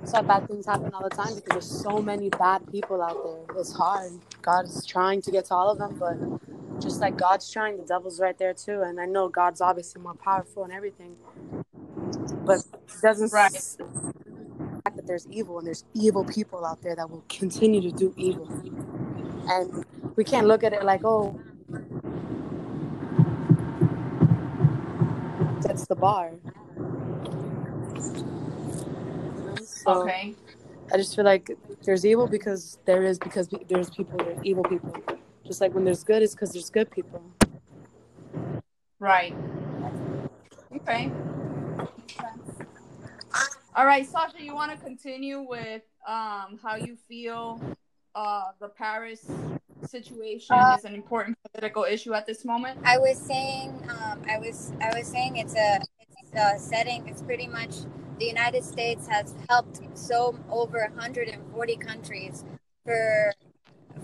That's 0.01 0.13
why 0.13 0.21
bad 0.21 0.47
things 0.47 0.65
happen 0.65 0.93
all 0.93 1.03
the 1.03 1.15
time 1.15 1.35
because 1.35 1.49
there's 1.51 1.83
so 1.83 2.01
many 2.01 2.29
bad 2.29 2.69
people 2.71 3.01
out 3.01 3.17
there. 3.23 3.59
It's 3.59 3.73
hard. 3.73 4.11
God 4.41 4.65
is 4.65 4.85
trying 4.85 5.21
to 5.23 5.31
get 5.31 5.45
to 5.45 5.55
all 5.55 5.71
of 5.71 5.77
them, 5.79 5.97
but 5.99 6.17
just 6.81 7.01
like 7.01 7.17
God's 7.17 7.49
trying, 7.51 7.77
the 7.77 7.83
devil's 7.83 8.19
right 8.19 8.37
there 8.37 8.53
too. 8.53 8.81
And 8.81 8.99
I 8.99 9.05
know 9.05 9.27
God's 9.29 9.61
obviously 9.61 10.01
more 10.01 10.13
powerful 10.15 10.63
and 10.63 10.73
everything, 10.73 11.15
but 12.45 12.59
it 12.59 13.01
doesn't 13.01 13.31
Right. 13.31 13.53
s- 13.55 13.77
fact 14.83 14.95
that 14.95 15.07
there's 15.07 15.27
evil 15.31 15.57
and 15.57 15.67
there's 15.67 15.83
evil 15.93 16.23
people 16.23 16.65
out 16.65 16.81
there 16.81 16.95
that 16.95 17.09
will 17.09 17.23
continue 17.29 17.81
to 17.81 17.91
do 17.91 18.13
evil. 18.17 18.47
And 19.47 19.85
we 20.15 20.23
can't 20.23 20.47
look 20.47 20.63
at 20.63 20.73
it 20.73 20.83
like, 20.83 21.01
oh, 21.03 21.35
that's 25.61 25.85
the 25.87 25.95
bar. 25.95 26.31
So 29.63 30.01
Okay. 30.03 30.35
I 30.91 30.97
just 30.97 31.15
feel 31.15 31.25
like 31.25 31.51
there's 31.83 32.05
evil 32.05 32.27
because 32.27 32.79
there 32.85 33.03
is 33.03 33.19
because 33.19 33.49
there's 33.67 33.89
people, 33.89 34.17
there's 34.19 34.39
evil 34.43 34.63
people. 34.63 34.93
Just 35.49 35.61
like 35.61 35.73
when 35.73 35.83
there's 35.83 36.03
good, 36.03 36.21
it's 36.21 36.35
because 36.35 36.53
there's 36.53 36.69
good 36.69 36.91
people. 36.91 37.23
Right. 38.99 39.33
Okay. 40.75 41.11
All 43.75 43.87
right, 43.87 44.07
Sasha, 44.07 44.43
you 44.43 44.53
want 44.53 44.71
to 44.71 44.77
continue 44.77 45.41
with 45.41 45.81
um, 46.07 46.59
how 46.61 46.75
you 46.75 46.95
feel 47.07 47.59
uh, 48.13 48.43
the 48.61 48.67
Paris 48.67 49.25
situation 49.87 50.55
Uh, 50.55 50.75
is 50.77 50.85
an 50.85 50.93
important 50.93 51.35
political 51.51 51.83
issue 51.83 52.13
at 52.13 52.27
this 52.27 52.45
moment? 52.45 52.79
I 52.85 52.99
was 52.99 53.17
saying, 53.17 53.71
um, 53.89 54.21
I 54.29 54.37
was, 54.37 54.71
I 54.79 54.95
was 54.95 55.07
saying, 55.07 55.37
it's 55.37 55.55
a, 55.55 55.79
it's 56.21 56.31
a 56.35 56.59
setting. 56.59 57.07
It's 57.07 57.23
pretty 57.23 57.47
much 57.47 57.73
the 58.19 58.25
United 58.25 58.63
States 58.63 59.07
has 59.07 59.33
helped 59.49 59.81
so 59.97 60.37
over 60.51 60.77
140 60.93 61.75
countries 61.77 62.45
for, 62.85 63.33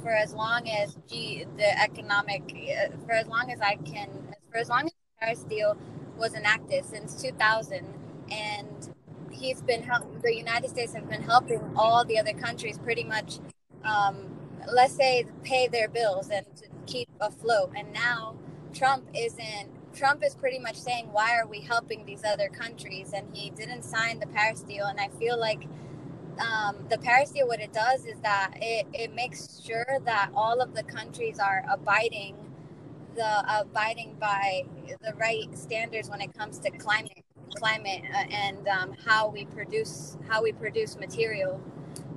for 0.06 0.12
as 0.12 0.36
long 0.36 0.70
as 0.70 0.96
G, 1.10 1.48
the 1.58 1.82
economic, 1.82 2.44
uh, 2.44 2.96
for 3.08 3.14
as 3.14 3.26
long 3.26 3.50
as 3.52 3.60
I 3.60 3.78
can, 3.78 4.36
for 4.52 4.60
as 4.60 4.70
long 4.70 4.84
as 4.84 4.92
the 4.92 5.20
Paris 5.20 5.44
deal 5.50 5.76
was 6.16 6.36
enacted 6.36 6.86
since 6.86 7.20
2000, 7.20 7.92
and 8.30 8.94
he's 9.32 9.64
been 9.64 9.82
help. 9.82 10.22
The 10.22 10.36
United 10.36 10.70
States 10.70 10.94
have 10.94 11.10
been 11.10 11.24
helping 11.24 11.60
all 11.76 12.06
the 12.06 12.20
other 12.20 12.34
countries 12.34 12.78
pretty 12.78 13.04
much. 13.04 13.40
Um, 13.84 14.38
let's 14.72 14.96
say 14.96 15.26
pay 15.44 15.68
their 15.68 15.88
bills 15.88 16.30
and 16.30 16.46
keep 16.86 17.10
afloat 17.22 17.72
and 17.76 17.92
now 17.94 18.36
trump 18.74 19.06
isn't 19.16 19.70
trump 19.94 20.24
is 20.26 20.34
pretty 20.34 20.58
much 20.58 20.76
saying 20.76 21.08
why 21.12 21.38
are 21.38 21.46
we 21.46 21.60
helping 21.60 22.04
these 22.06 22.24
other 22.24 22.50
countries 22.50 23.12
and 23.14 23.28
he 23.32 23.52
didn't 23.52 23.84
sign 23.84 24.20
the 24.20 24.28
paris 24.28 24.62
deal 24.62 24.86
and 24.86 25.00
i 25.00 25.08
feel 25.20 25.40
like 25.40 25.68
um, 26.40 26.78
the 26.90 26.98
paris 27.00 27.32
deal 27.32 27.48
what 27.48 27.60
it 27.60 27.74
does 27.74 28.06
is 28.06 28.20
that 28.22 28.54
it, 28.62 28.86
it 28.94 29.14
makes 29.14 29.62
sure 29.66 30.00
that 30.06 30.30
all 30.36 30.62
of 30.62 30.74
the 30.74 30.84
countries 30.84 31.40
are 31.40 31.64
abiding 31.70 32.36
the 33.16 33.60
abiding 33.60 34.16
by 34.20 34.64
the 35.02 35.14
right 35.16 35.48
standards 35.58 36.10
when 36.10 36.22
it 36.22 36.34
comes 36.34 36.60
to 36.60 36.70
climate 36.72 37.24
climate 37.56 38.02
uh, 38.14 38.18
and 38.30 38.68
um, 38.68 38.94
how 39.06 39.30
we 39.30 39.46
produce 39.46 40.18
how 40.28 40.44
we 40.44 40.52
produce 40.52 40.98
material. 40.98 41.62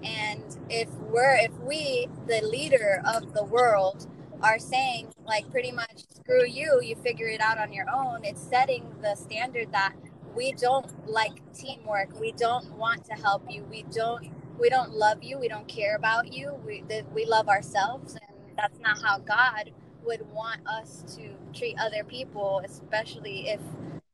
And 0.02 0.42
if 0.68 0.88
we're 0.94 1.36
if 1.36 1.52
we 1.60 2.08
the 2.26 2.40
leader 2.42 3.02
of 3.06 3.32
the 3.34 3.44
world 3.44 4.06
are 4.42 4.58
saying 4.58 5.08
like 5.26 5.50
pretty 5.50 5.72
much 5.72 6.04
screw 6.14 6.46
you 6.46 6.80
you 6.80 6.94
figure 6.96 7.26
it 7.26 7.40
out 7.40 7.58
on 7.58 7.72
your 7.72 7.86
own 7.92 8.20
it's 8.22 8.40
setting 8.40 8.94
the 9.02 9.16
standard 9.16 9.72
that 9.72 9.92
we 10.38 10.52
don't 10.52 10.86
like 11.10 11.32
teamwork. 11.52 12.18
We 12.20 12.30
don't 12.30 12.70
want 12.76 13.04
to 13.06 13.14
help 13.14 13.42
you. 13.50 13.64
We 13.64 13.82
don't 13.82 14.30
we 14.56 14.68
don't 14.68 14.92
love 14.92 15.22
you. 15.22 15.36
We 15.36 15.48
don't 15.48 15.66
care 15.66 15.96
about 15.96 16.32
you. 16.32 16.54
We 16.64 16.84
that 16.88 17.12
we 17.12 17.26
love 17.26 17.48
ourselves 17.48 18.12
and 18.14 18.56
that's 18.56 18.78
not 18.78 19.02
how 19.02 19.18
god 19.18 19.72
would 20.04 20.22
want 20.32 20.60
us 20.66 21.04
to 21.16 21.30
treat 21.52 21.76
other 21.78 22.02
people 22.02 22.62
especially 22.64 23.48
if 23.48 23.60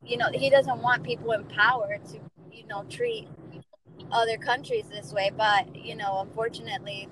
you 0.04 0.16
know 0.16 0.28
he 0.32 0.50
doesn't 0.50 0.80
want 0.82 1.02
people 1.02 1.32
in 1.32 1.44
power 1.44 1.98
to 2.10 2.18
you 2.50 2.66
know 2.66 2.84
treat 2.88 3.28
other 4.10 4.38
countries 4.38 4.87
this 4.90 5.12
way. 5.12 5.30
But 5.37 5.76
you 5.76 5.94
know 5.94 6.20
unfortunately 6.20 7.08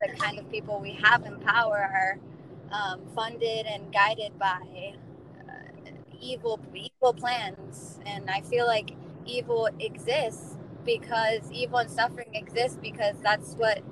the 0.00 0.08
kind 0.16 0.38
of 0.38 0.48
people 0.52 0.80
we 0.80 0.92
have 1.02 1.26
in 1.26 1.40
power 1.40 1.78
are 1.98 2.18
um, 2.70 3.00
funded 3.14 3.66
and 3.66 3.92
guided 3.92 4.38
by 4.38 4.94
evil 6.22 6.60
evil 6.74 7.12
plans. 7.12 7.98
And 8.06 8.30
i 8.30 8.40
feel 8.40 8.66
like 8.66 8.92
evil 9.26 9.68
exists 9.80 10.56
because 10.84 11.50
evil 11.52 11.78
and 11.78 11.90
suffering 11.90 12.34
exists 12.34 12.78
because 12.82 13.16
that's 13.22 13.54
what 13.54 13.82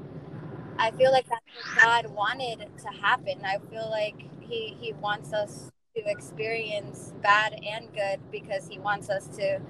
i 0.79 0.91
feel 0.91 1.13
like 1.13 1.27
that's 1.29 1.43
what 1.77 1.85
god 1.85 2.07
wanted 2.15 2.67
to 2.79 2.89
happen. 2.89 3.41
I 3.45 3.59
feel 3.71 3.89
like 3.91 4.25
he 4.41 4.77
he 4.81 4.93
wants 4.95 5.33
us 5.33 5.71
to 5.97 6.03
experience 6.07 7.13
bad 7.23 7.55
and 7.67 7.93
good 7.93 8.21
because 8.31 8.69
he 8.69 8.79
wants 8.79 9.11
us 9.11 9.27
to 9.37 9.61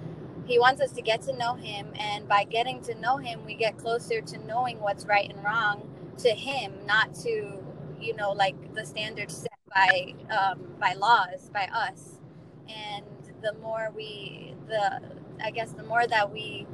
he 0.47 0.59
wants 0.59 0.81
us 0.81 0.93
to 0.93 1.03
get 1.03 1.23
to 1.23 1.37
know 1.37 1.55
him. 1.55 1.93
And 1.99 2.29
by 2.29 2.45
getting 2.45 2.81
to 2.83 2.95
know 2.95 3.17
him 3.19 3.45
we 3.47 3.55
get 3.55 3.79
closer 3.79 4.21
to 4.21 4.39
knowing 4.47 4.81
what's 4.81 5.07
right 5.07 5.31
and 5.31 5.43
wrong 5.45 5.91
to 6.19 6.31
him 6.31 6.73
not 6.87 7.15
to 7.15 7.59
you 8.01 8.15
know 8.17 8.33
like 8.33 8.75
the 8.75 8.85
standards 8.85 9.37
set 9.37 9.59
by 9.75 10.15
um, 10.31 10.61
by 10.79 10.93
laws 10.95 11.51
by 11.53 11.69
us 11.73 12.20
and 12.71 13.05
the 13.43 13.53
more 13.61 13.93
we 13.95 14.55
the 14.69 15.01
i 15.43 15.51
guess 15.51 15.73
the 15.73 15.83
more 15.83 16.07
that 16.07 16.31
we 16.33 16.67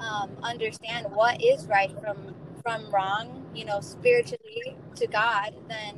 um, 0.00 0.30
understand 0.42 1.06
what 1.10 1.42
is 1.42 1.66
right 1.66 1.92
from 2.00 2.34
from 2.62 2.90
wrong 2.90 3.46
you 3.54 3.64
know 3.64 3.80
spiritually 3.80 4.76
to 4.94 5.06
god 5.06 5.54
then 5.68 5.96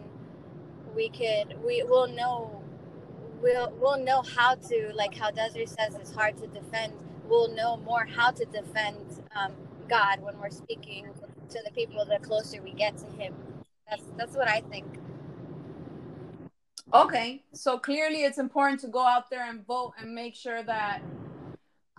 we 0.94 1.08
could 1.08 1.56
we 1.64 1.82
will 1.82 2.08
know 2.08 2.62
we'll 3.42 3.72
we'll 3.80 4.02
know 4.02 4.22
how 4.36 4.54
to 4.54 4.90
like 4.94 5.14
how 5.14 5.30
Desiree 5.30 5.66
says 5.66 5.94
it's 5.94 6.12
hard 6.12 6.36
to 6.38 6.46
defend 6.48 6.92
we'll 7.28 7.54
know 7.54 7.76
more 7.78 8.06
how 8.06 8.30
to 8.30 8.44
defend 8.46 9.22
um, 9.36 9.52
God 9.88 10.20
when 10.20 10.38
we're 10.38 10.50
speaking 10.50 11.08
to 11.50 11.58
the 11.64 11.70
people 11.72 12.04
the 12.04 12.18
closer 12.18 12.62
we 12.62 12.72
get 12.72 12.96
to 12.98 13.06
Him. 13.06 13.34
That's 13.88 14.04
that's 14.16 14.36
what 14.36 14.48
I 14.48 14.60
think. 14.70 14.86
Okay, 16.94 17.42
so 17.52 17.78
clearly 17.78 18.22
it's 18.22 18.38
important 18.38 18.80
to 18.80 18.88
go 18.88 19.06
out 19.06 19.28
there 19.28 19.46
and 19.48 19.66
vote 19.66 19.92
and 20.00 20.14
make 20.14 20.34
sure 20.34 20.62
that 20.62 21.02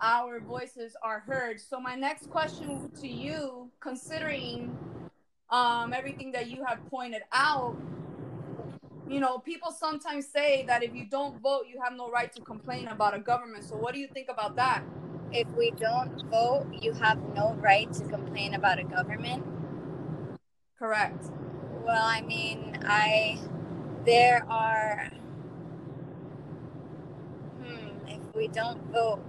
our 0.02 0.40
voices 0.40 0.96
are 1.00 1.20
heard. 1.20 1.60
So 1.60 1.78
my 1.78 1.94
next 1.94 2.28
question 2.28 2.90
to 3.00 3.06
you, 3.06 3.68
considering 3.78 4.76
um, 5.50 5.92
everything 5.92 6.32
that 6.32 6.50
you 6.50 6.64
have 6.64 6.80
pointed 6.90 7.22
out, 7.32 7.76
you 9.08 9.20
know, 9.20 9.38
people 9.38 9.70
sometimes 9.70 10.26
say 10.26 10.64
that 10.66 10.82
if 10.82 10.92
you 10.92 11.06
don't 11.08 11.40
vote, 11.40 11.66
you 11.72 11.80
have 11.82 11.92
no 11.92 12.10
right 12.10 12.32
to 12.32 12.42
complain 12.42 12.88
about 12.88 13.14
a 13.14 13.20
government. 13.20 13.62
So 13.64 13.76
what 13.76 13.94
do 13.94 14.00
you 14.00 14.08
think 14.08 14.28
about 14.28 14.56
that? 14.56 14.82
If 15.32 15.46
we 15.56 15.70
don't 15.78 16.10
vote, 16.30 16.66
you 16.82 16.92
have 16.94 17.18
no 17.36 17.54
right 17.60 17.92
to 17.92 18.04
complain 18.08 18.54
about 18.54 18.80
a 18.80 18.84
government. 18.84 19.44
Correct. 20.76 21.26
Well, 21.84 22.02
I 22.04 22.22
mean, 22.22 22.76
I 22.84 23.38
there 24.04 24.44
are 24.48 25.10
hmm, 27.40 27.88
if 28.08 28.20
we 28.34 28.48
don't 28.48 28.82
vote, 28.92 29.20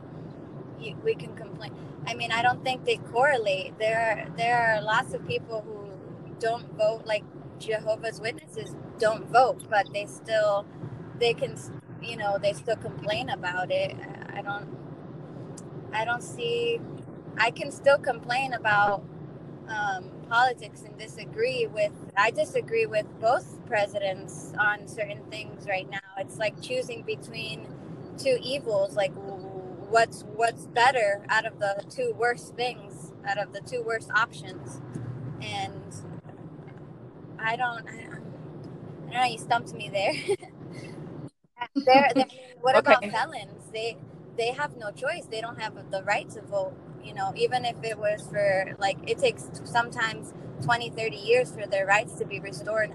we 1.03 1.15
can 1.15 1.36
complain. 1.36 1.73
I 2.07 2.13
mean, 2.15 2.31
I 2.31 2.41
don't 2.41 2.63
think 2.63 2.86
they 2.86 2.97
correlate. 2.97 3.77
There 3.79 3.99
are 3.99 4.38
there 4.38 4.57
are 4.77 4.81
lots 4.81 5.13
of 5.13 5.27
people 5.27 5.62
who 5.62 6.36
don't 6.39 6.71
vote 6.77 7.03
like 7.05 7.23
Jehovah's 7.60 8.19
Witnesses 8.19 8.75
don't 8.99 9.27
vote, 9.29 9.63
but 9.69 9.91
they 9.93 10.05
still 10.05 10.65
they 11.19 11.34
can 11.34 11.55
you 12.01 12.17
know, 12.17 12.38
they 12.41 12.53
still 12.53 12.77
complain 12.77 13.29
about 13.29 13.71
it. 13.71 13.95
I 14.34 14.41
don't 14.41 14.67
I 15.93 16.05
don't 16.05 16.23
see 16.23 16.79
I 17.38 17.51
can 17.51 17.71
still 17.71 17.97
complain 17.97 18.53
about 18.53 19.03
um, 19.67 20.12
politics 20.32 20.84
and 20.84 20.98
disagree 20.98 21.67
with 21.67 21.91
I 22.17 22.32
disagree 22.32 22.86
with 22.86 23.06
both 23.20 23.65
presidents 23.67 24.54
on 24.58 24.88
certain 24.88 25.24
things 25.30 25.67
right 25.67 25.89
now. 25.89 26.00
It's 26.20 26.38
like 26.38 26.62
choosing 26.62 27.04
between 27.04 27.67
two 28.17 28.38
evils. 28.41 28.96
Like 28.96 29.12
what's 29.13 30.24
what's 30.36 30.67
better 30.67 31.22
out 31.30 31.46
of 31.46 31.60
the 31.60 31.84
two 31.89 32.13
worst 32.17 32.56
things, 32.56 33.12
out 33.28 33.38
of 33.38 33.52
the 33.52 33.60
two 33.60 33.84
worst 33.84 34.10
options, 34.15 34.82
and 35.41 35.94
I 37.38 37.58
don't. 37.58 37.88
I, 37.89 37.91
I 37.91 38.06
don't 38.06 39.12
know. 39.12 39.24
You 39.26 39.38
stumped 39.38 39.74
me 39.74 39.89
there. 39.89 40.13
there, 41.86 42.12
there 42.15 42.26
what 42.62 42.78
Okay. 42.78 42.96
about 42.96 43.12
felons? 43.12 43.70
They 43.74 43.98
they 44.38 44.52
have 44.52 44.78
no 44.78 44.91
choice. 44.91 45.26
They 45.30 45.41
don't 45.41 45.60
have 45.60 45.91
the 45.91 46.04
right 46.04 46.30
to 46.32 46.41
vote. 46.41 46.74
You 47.03 47.13
know, 47.13 47.33
even 47.35 47.65
if 47.65 47.75
it 47.83 47.97
was 47.97 48.27
for 48.29 48.75
like 48.79 48.97
it 49.07 49.17
takes 49.17 49.49
sometimes 49.63 50.33
20, 50.63 50.89
30 50.89 51.17
years 51.17 51.51
for 51.51 51.65
their 51.67 51.85
rights 51.85 52.13
to 52.15 52.25
be 52.25 52.39
restored. 52.39 52.91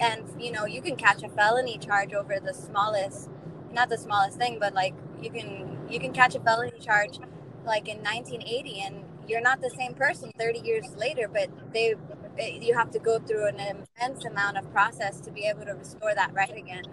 And 0.00 0.24
you 0.40 0.52
know, 0.52 0.66
you 0.66 0.82
can 0.82 0.96
catch 0.96 1.22
a 1.22 1.28
felony 1.28 1.78
charge 1.78 2.12
over 2.12 2.38
the 2.38 2.52
smallest, 2.54 3.30
not 3.72 3.88
the 3.88 3.98
smallest 3.98 4.38
thing, 4.38 4.58
but 4.60 4.74
like 4.74 4.94
you 5.20 5.30
can 5.30 5.78
you 5.88 5.98
can 5.98 6.12
catch 6.12 6.34
a 6.34 6.40
felony 6.40 6.78
charge 6.80 7.18
like 7.64 7.88
in 7.88 7.98
1980 7.98 8.80
and 8.80 9.04
you're 9.28 9.40
not 9.40 9.60
the 9.60 9.70
same 9.70 9.94
person 9.94 10.30
30 10.38 10.60
years 10.60 10.86
later, 10.96 11.28
but 11.28 11.48
they 11.72 11.94
eh, 12.38 12.58
you 12.60 12.74
have 12.74 12.90
to 12.92 12.98
go 12.98 13.18
through 13.18 13.46
an 13.46 13.56
immense 13.60 14.24
amount 14.24 14.56
of 14.56 14.70
process 14.72 15.20
to 15.20 15.30
be 15.32 15.46
able 15.46 15.64
to 15.64 15.72
restore 15.72 16.14
that 16.14 16.32
right 16.34 16.56
again. 16.56 16.84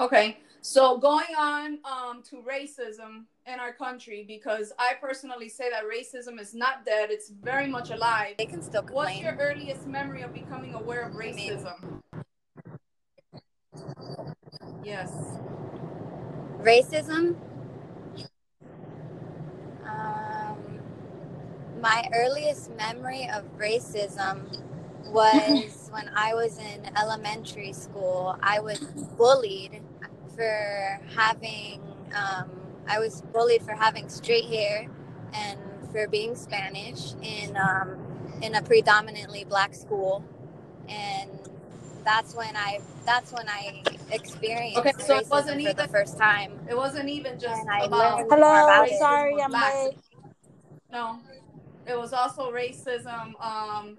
Okay, 0.00 0.38
so 0.60 0.98
going 0.98 1.34
on 1.38 1.78
um, 1.84 2.22
to 2.24 2.36
racism 2.36 3.24
in 3.46 3.60
our 3.60 3.72
country, 3.72 4.24
because 4.26 4.72
I 4.78 4.94
personally 5.00 5.48
say 5.48 5.70
that 5.70 5.84
racism 5.84 6.40
is 6.40 6.54
not 6.54 6.84
dead; 6.84 7.10
it's 7.10 7.30
very 7.30 7.66
much 7.66 7.90
alive. 7.90 8.34
They 8.38 8.46
can 8.46 8.62
still 8.62 8.82
What's 8.90 9.18
your 9.18 9.36
earliest 9.38 9.86
memory 9.86 10.22
of 10.22 10.34
becoming 10.34 10.74
aware 10.74 11.02
of 11.02 11.14
racism? 11.14 12.00
Yes. 14.84 15.12
Racism. 16.60 17.36
Um, 19.86 20.80
my 21.80 22.08
earliest 22.12 22.74
memory 22.76 23.28
of 23.32 23.44
racism 23.58 24.58
was 25.06 25.88
when 25.92 26.10
I 26.14 26.34
was 26.34 26.58
in 26.58 26.90
elementary 26.96 27.72
school. 27.72 28.36
I 28.42 28.60
was 28.60 28.78
bullied 29.16 29.82
for 30.38 31.00
having 31.16 31.82
Um, 32.14 32.48
I 32.88 32.98
was 32.98 33.20
bullied 33.34 33.62
for 33.62 33.72
having 33.72 34.08
straight 34.08 34.46
hair 34.46 34.88
and 35.34 35.58
for 35.92 36.08
being 36.08 36.34
Spanish 36.34 37.12
in 37.22 37.56
um, 37.56 37.98
in 38.40 38.54
a 38.54 38.62
predominantly 38.62 39.44
black 39.44 39.74
school, 39.74 40.24
and 40.88 41.28
that's 42.04 42.34
when 42.34 42.56
I 42.56 42.80
that's 43.04 43.32
when 43.32 43.48
I 43.48 43.82
experienced 44.10 44.78
Okay, 44.78 44.92
so 44.98 45.16
it 45.16 45.24
racism 45.26 45.30
wasn't 45.30 45.66
for 45.66 45.72
the 45.74 45.88
first 45.88 46.18
time. 46.18 46.58
It 46.70 46.76
wasn't 46.76 47.08
even 47.10 47.38
just 47.38 47.60
And 47.60 47.70
I 47.70 47.80
about 47.84 48.18
learned 48.18 48.30
Hello, 48.30 48.66
Racism 48.68 48.98
sorry, 48.98 49.42
I'm 49.42 49.50
blacks. 49.50 49.84
late. 49.84 49.98
No, 50.90 51.18
it 51.86 51.98
was 51.98 52.14
also 52.14 52.50
racism 52.50 53.34
um, 53.44 53.98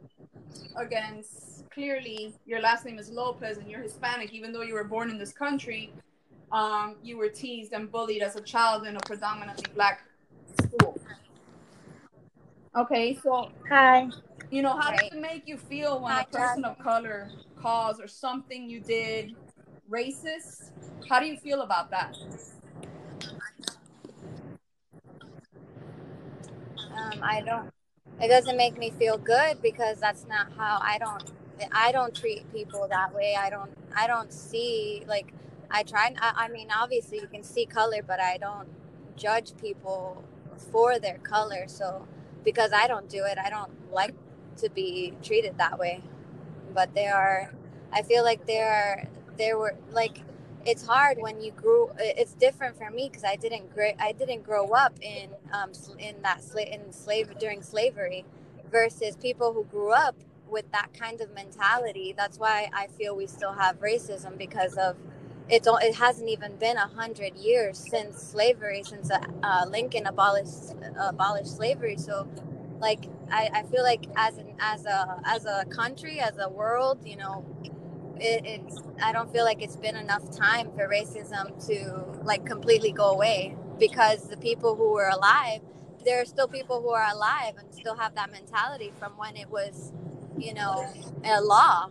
against 0.75 1.69
clearly 1.69 2.33
your 2.47 2.59
last 2.59 2.85
name 2.85 2.97
is 2.97 3.09
Lopez 3.11 3.57
and 3.59 3.69
you're 3.69 3.81
Hispanic, 3.81 4.33
even 4.33 4.51
though 4.51 4.63
you 4.63 4.73
were 4.73 4.83
born 4.83 5.11
in 5.11 5.19
this 5.19 5.31
country. 5.31 5.91
Um, 6.51 6.95
you 7.03 7.17
were 7.17 7.29
teased 7.29 7.73
and 7.73 7.91
bullied 7.91 8.23
as 8.23 8.35
a 8.35 8.41
child 8.41 8.87
in 8.87 8.95
a 8.95 8.99
predominantly 9.01 9.71
black 9.73 10.01
school. 10.61 10.99
Okay, 12.75 13.17
so 13.21 13.51
Hi. 13.69 14.09
you 14.49 14.61
know 14.61 14.75
how 14.75 14.91
does 14.91 15.09
it 15.11 15.19
make 15.19 15.47
you 15.47 15.57
feel 15.57 16.01
when 16.01 16.13
Hi, 16.13 16.21
a 16.21 16.25
person 16.25 16.65
of 16.65 16.77
color 16.79 17.29
calls 17.61 17.99
or 17.99 18.07
something 18.07 18.69
you 18.69 18.79
did 18.79 19.35
racist? 19.89 20.71
How 21.07 21.19
do 21.19 21.25
you 21.25 21.37
feel 21.37 21.61
about 21.61 21.91
that? 21.91 22.15
Um, 26.95 27.19
I 27.21 27.41
don't. 27.41 27.71
It 28.21 28.27
doesn't 28.27 28.57
make 28.57 28.77
me 28.77 28.91
feel 28.91 29.17
good 29.17 29.61
because 29.61 29.99
that's 29.99 30.25
not 30.27 30.47
how 30.57 30.79
I 30.81 30.97
don't. 30.97 31.23
I 31.71 31.91
don't 31.91 32.15
treat 32.15 32.51
people 32.53 32.87
that 32.89 33.13
way. 33.13 33.35
I 33.37 33.49
don't. 33.49 33.71
I 33.95 34.07
don't 34.07 34.31
see 34.31 35.03
like. 35.07 35.33
I 35.71 35.83
try. 35.83 36.13
I, 36.19 36.45
I 36.45 36.49
mean, 36.49 36.69
obviously 36.71 37.19
you 37.19 37.27
can 37.27 37.43
see 37.43 37.65
color, 37.65 38.01
but 38.05 38.19
I 38.19 38.37
don't 38.37 38.69
judge 39.17 39.53
people 39.57 40.23
for 40.71 40.99
their 40.99 41.17
color. 41.19 41.65
So 41.67 42.07
because 42.43 42.71
I 42.73 42.87
don't 42.87 43.09
do 43.09 43.25
it, 43.25 43.37
I 43.37 43.49
don't 43.49 43.91
like 43.91 44.15
to 44.57 44.69
be 44.69 45.13
treated 45.23 45.57
that 45.57 45.79
way. 45.79 46.03
But 46.73 46.95
there 46.95 47.15
are. 47.15 47.53
I 47.93 48.03
feel 48.03 48.23
like 48.23 48.45
there 48.47 48.71
are. 48.71 49.03
There 49.37 49.57
were 49.57 49.75
like 49.91 50.23
it's 50.65 50.85
hard 50.85 51.17
when 51.19 51.41
you 51.41 51.51
grew 51.51 51.89
it's 51.99 52.33
different 52.33 52.77
for 52.77 52.89
me 52.91 53.07
because 53.09 53.23
i 53.23 53.35
didn't 53.35 53.73
grow 53.73 53.91
i 53.99 54.11
didn't 54.11 54.43
grow 54.43 54.67
up 54.69 54.93
in 55.01 55.29
um 55.53 55.71
in 55.99 56.21
that 56.23 56.41
in 56.71 56.91
slave 56.91 57.31
during 57.39 57.61
slavery 57.63 58.25
versus 58.71 59.15
people 59.17 59.53
who 59.53 59.63
grew 59.65 59.91
up 59.93 60.15
with 60.49 60.71
that 60.71 60.89
kind 60.93 61.21
of 61.21 61.33
mentality 61.33 62.13
that's 62.17 62.39
why 62.39 62.69
i 62.73 62.87
feel 62.87 63.15
we 63.15 63.27
still 63.27 63.53
have 63.53 63.79
racism 63.79 64.37
because 64.37 64.75
of 64.75 64.97
all 65.67 65.77
it 65.77 65.95
hasn't 65.95 66.29
even 66.29 66.55
been 66.57 66.77
a 66.77 66.87
hundred 66.87 67.35
years 67.37 67.77
since 67.77 68.17
slavery 68.21 68.83
since 68.83 69.11
uh, 69.11 69.19
uh, 69.43 69.65
lincoln 69.69 70.07
abolished 70.07 70.75
abolished 70.99 71.55
slavery. 71.57 71.97
So 71.97 72.27
like 72.79 73.05
I, 73.31 73.49
I 73.53 73.63
feel 73.63 73.83
like 73.83 74.05
as 74.17 74.37
an 74.37 74.55
as 74.59 74.85
a 74.85 75.21
as 75.25 75.45
a 75.45 75.65
country 75.65 76.19
as 76.19 76.37
a 76.39 76.49
world 76.49 76.99
you 77.05 77.17
know 77.17 77.45
it, 78.19 78.45
it's 78.45 78.81
I 79.03 79.11
don't 79.11 79.31
feel 79.31 79.45
like 79.45 79.61
it's 79.61 79.75
been 79.75 79.95
enough 79.95 80.35
time 80.35 80.71
for 80.73 80.87
racism 80.89 81.65
to 81.67 82.21
like 82.23 82.45
completely 82.45 82.91
go 82.91 83.11
away 83.11 83.55
because 83.79 84.29
the 84.29 84.37
people 84.37 84.75
who 84.75 84.93
were 84.93 85.09
alive, 85.09 85.61
there 86.05 86.21
are 86.21 86.25
still 86.25 86.47
people 86.47 86.81
who 86.81 86.89
are 86.91 87.09
alive 87.11 87.55
and 87.59 87.73
still 87.73 87.95
have 87.95 88.15
that 88.15 88.31
mentality 88.31 88.93
from 88.99 89.13
when 89.17 89.35
it 89.37 89.49
was, 89.49 89.93
you 90.37 90.53
know, 90.53 90.87
a 91.25 91.41
law 91.41 91.89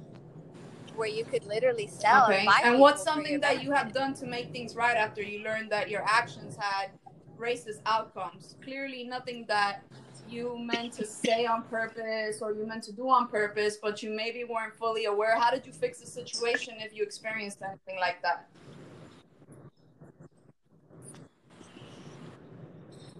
where 0.98 1.08
you 1.08 1.24
could 1.24 1.44
literally 1.46 1.86
sell 1.86 2.26
Okay. 2.26 2.38
and 2.38 2.46
buy 2.46 2.60
And 2.64 2.80
what's 2.80 3.02
something 3.02 3.40
that 3.40 3.62
you 3.62 3.70
have 3.72 3.92
done 3.92 4.14
to 4.14 4.26
make 4.26 4.52
things 4.52 4.74
right 4.76 4.96
after 4.96 5.22
you 5.22 5.42
learned 5.44 5.70
that 5.70 5.88
your 5.88 6.02
actions 6.06 6.56
had 6.56 6.90
racist 7.38 7.80
outcomes? 7.86 8.56
Clearly, 8.62 9.04
nothing 9.04 9.44
that 9.48 9.82
you 10.28 10.58
meant 10.58 10.92
to 10.92 11.06
say 11.06 11.46
on 11.46 11.62
purpose 11.64 12.40
or 12.42 12.52
you 12.52 12.66
meant 12.66 12.82
to 12.84 12.92
do 12.92 13.08
on 13.08 13.28
purpose, 13.28 13.78
but 13.80 14.02
you 14.02 14.10
maybe 14.10 14.44
weren't 14.44 14.74
fully 14.74 15.06
aware. 15.06 15.38
How 15.38 15.50
did 15.50 15.64
you 15.66 15.72
fix 15.72 16.00
the 16.00 16.06
situation 16.06 16.74
if 16.78 16.94
you 16.94 17.02
experienced 17.02 17.58
anything 17.62 17.98
like 18.00 18.20
that? 18.22 18.48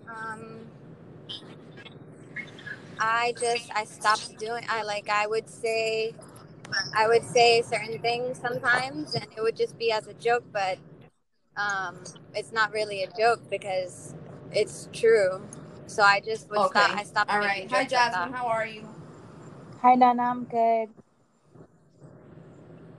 Um, 0.09 0.67
I 2.99 3.35
just 3.38 3.71
I 3.75 3.85
stopped 3.85 4.38
doing. 4.38 4.64
I 4.69 4.83
like 4.83 5.09
I 5.09 5.27
would 5.27 5.49
say, 5.49 6.14
I 6.96 7.07
would 7.09 7.24
say 7.24 7.62
certain 7.62 7.98
things 8.00 8.38
sometimes, 8.38 9.14
and 9.14 9.26
it 9.37 9.40
would 9.40 9.57
just 9.57 9.78
be 9.78 9.90
as 9.92 10.07
a 10.07 10.14
joke, 10.14 10.44
but 10.52 10.78
um, 11.57 11.96
it's 12.35 12.52
not 12.52 12.72
really 12.72 13.02
a 13.02 13.11
joke 13.18 13.40
because 13.50 14.14
it's 14.52 14.88
true. 14.92 15.40
So 15.87 16.02
I 16.02 16.20
just 16.20 16.50
would 16.50 16.61
Okay. 16.61 16.81
stop. 16.81 16.90
I 16.98 17.02
stopped. 17.04 17.31
All 17.31 17.38
making 17.40 17.68
right. 17.68 17.70
Hi, 17.70 17.85
Jasmine. 17.85 18.33
How 18.33 18.46
are 18.46 18.66
you? 18.66 18.88
Hi, 19.83 19.94
Nana, 19.94 20.22
I'm 20.22 20.44
good. 20.44 20.88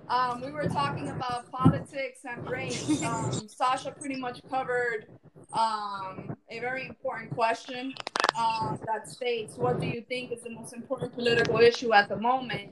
Um, 0.10 0.41
we 0.41 0.51
were 0.51 0.65
talking 0.67 1.10
about 1.10 1.51
politics 1.51 2.21
and 2.25 2.47
race. 2.49 3.01
Um, 3.05 3.47
Sasha 3.47 3.91
pretty 3.91 4.15
much 4.15 4.41
covered 4.49 5.05
um, 5.54 6.36
a 6.50 6.60
very 6.60 6.86
important 6.88 7.32
question 7.32 7.94
um, 8.38 8.80
that 8.86 9.10
states, 9.10 9.58
"What 9.58 9.80
do 9.80 9.88
you 9.88 10.04
think 10.08 10.32
is 10.32 10.42
the 10.42 10.52
most 10.52 10.74
important 10.74 11.14
political 11.14 11.58
issue 11.58 11.94
at 11.94 12.10
the 12.10 12.18
moment?" 12.18 12.70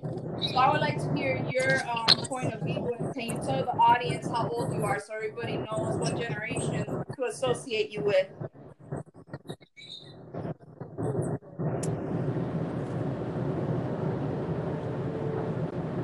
So 0.51 0.57
I 0.57 0.71
would 0.71 0.81
like 0.81 0.97
to 0.97 1.13
hear 1.15 1.43
your 1.49 1.81
um, 1.89 2.25
point 2.27 2.53
of 2.53 2.61
view, 2.61 2.93
and 2.99 3.13
can 3.13 3.23
you 3.23 3.41
tell 3.43 3.65
the 3.65 3.77
audience 3.79 4.27
how 4.27 4.47
old 4.49 4.73
you 4.73 4.83
are 4.83 4.99
so 4.99 5.13
everybody 5.15 5.57
knows 5.57 5.97
what 5.97 6.17
generation 6.17 6.85
to 7.15 7.23
associate 7.25 7.91
you 7.91 8.01
with? 8.01 8.27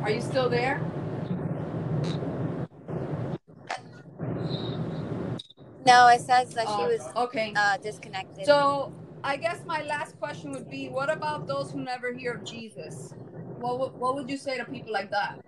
Are 0.02 0.10
you 0.10 0.22
still 0.22 0.50
there? 0.50 0.82
No, 5.86 6.08
it 6.08 6.22
says 6.22 6.54
that 6.54 6.68
she 6.68 6.74
Oh, 6.74 6.88
was 6.88 7.02
okay. 7.16 7.54
uh, 7.56 7.78
disconnected. 7.78 8.46
So 8.46 8.92
I 9.24 9.38
guess 9.38 9.60
my 9.66 9.82
last 9.84 10.18
question 10.20 10.52
would 10.52 10.70
be, 10.70 10.90
what 10.90 11.12
about 11.12 11.48
those 11.48 11.72
who 11.72 11.82
never 11.82 12.14
hear 12.14 12.34
of 12.36 12.44
Jesus? 12.44 13.14
What 13.60 13.80
would, 13.80 14.00
what 14.00 14.16
would 14.16 14.30
you 14.30 14.38
say 14.38 14.58
to 14.58 14.66
people 14.66 14.94
like 14.94 15.12
that? 15.12 15.40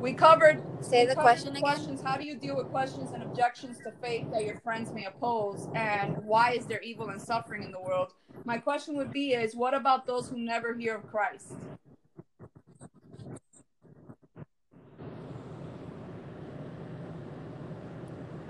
We 0.00 0.12
covered 0.12 0.62
Say 0.82 1.02
we 1.02 1.08
the 1.08 1.14
covered 1.14 1.22
question 1.24 1.52
the 1.54 1.58
again. 1.58 1.62
questions. 1.62 2.00
How 2.02 2.16
do 2.16 2.24
you 2.24 2.36
deal 2.36 2.56
with 2.56 2.68
questions 2.68 3.10
and 3.12 3.22
objections 3.22 3.78
to 3.78 3.92
faith 4.02 4.26
that 4.32 4.44
your 4.44 4.56
friends 4.56 4.92
may 4.92 5.04
oppose, 5.06 5.68
and 5.74 6.16
why 6.24 6.52
is 6.52 6.66
there 6.66 6.80
evil 6.80 7.08
and 7.08 7.20
suffering 7.20 7.62
in 7.64 7.72
the 7.72 7.80
world? 7.80 8.12
My 8.44 8.58
question 8.58 8.96
would 8.98 9.12
be: 9.12 9.32
Is 9.32 9.56
what 9.56 9.74
about 9.74 10.06
those 10.06 10.28
who 10.28 10.36
never 10.38 10.74
hear 10.74 10.96
of 10.96 11.06
Christ? 11.10 11.54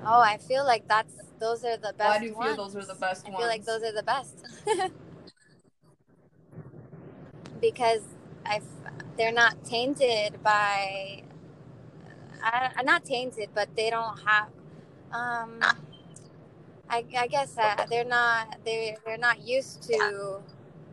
Oh, 0.09 0.21
I 0.21 0.39
feel 0.39 0.65
like 0.65 0.87
that's 0.87 1.15
those 1.41 1.65
are 1.65 1.77
the 1.77 1.93
best. 1.99 1.99
Why 1.99 2.19
do 2.21 2.27
you 2.27 2.35
feel 2.35 2.57
those 2.57 2.77
are 2.77 2.87
the 2.87 2.95
best 2.95 3.27
I 3.27 3.31
ones? 3.31 3.37
I 3.37 3.39
feel 3.41 3.49
like 3.49 3.65
those 3.65 3.83
are 3.83 3.93
the 3.93 4.05
best 4.05 4.37
because 7.61 8.03
I 8.45 8.61
they're 9.17 9.33
not 9.33 9.65
tainted 9.65 10.43
by. 10.45 11.25
I, 12.41 12.71
I'm 12.77 12.87
not 12.87 13.05
tainted, 13.05 13.51
but 13.53 13.75
they 13.75 13.91
don't 13.91 14.19
have. 14.21 14.49
Um, 15.13 15.61
I, 16.89 17.05
I 17.19 17.27
guess 17.27 17.59
uh, 17.59 17.87
they're 17.91 18.05
not 18.05 18.59
they 18.65 18.97
they're 19.05 19.19
not 19.19 19.45
used 19.45 19.83
to 19.85 20.41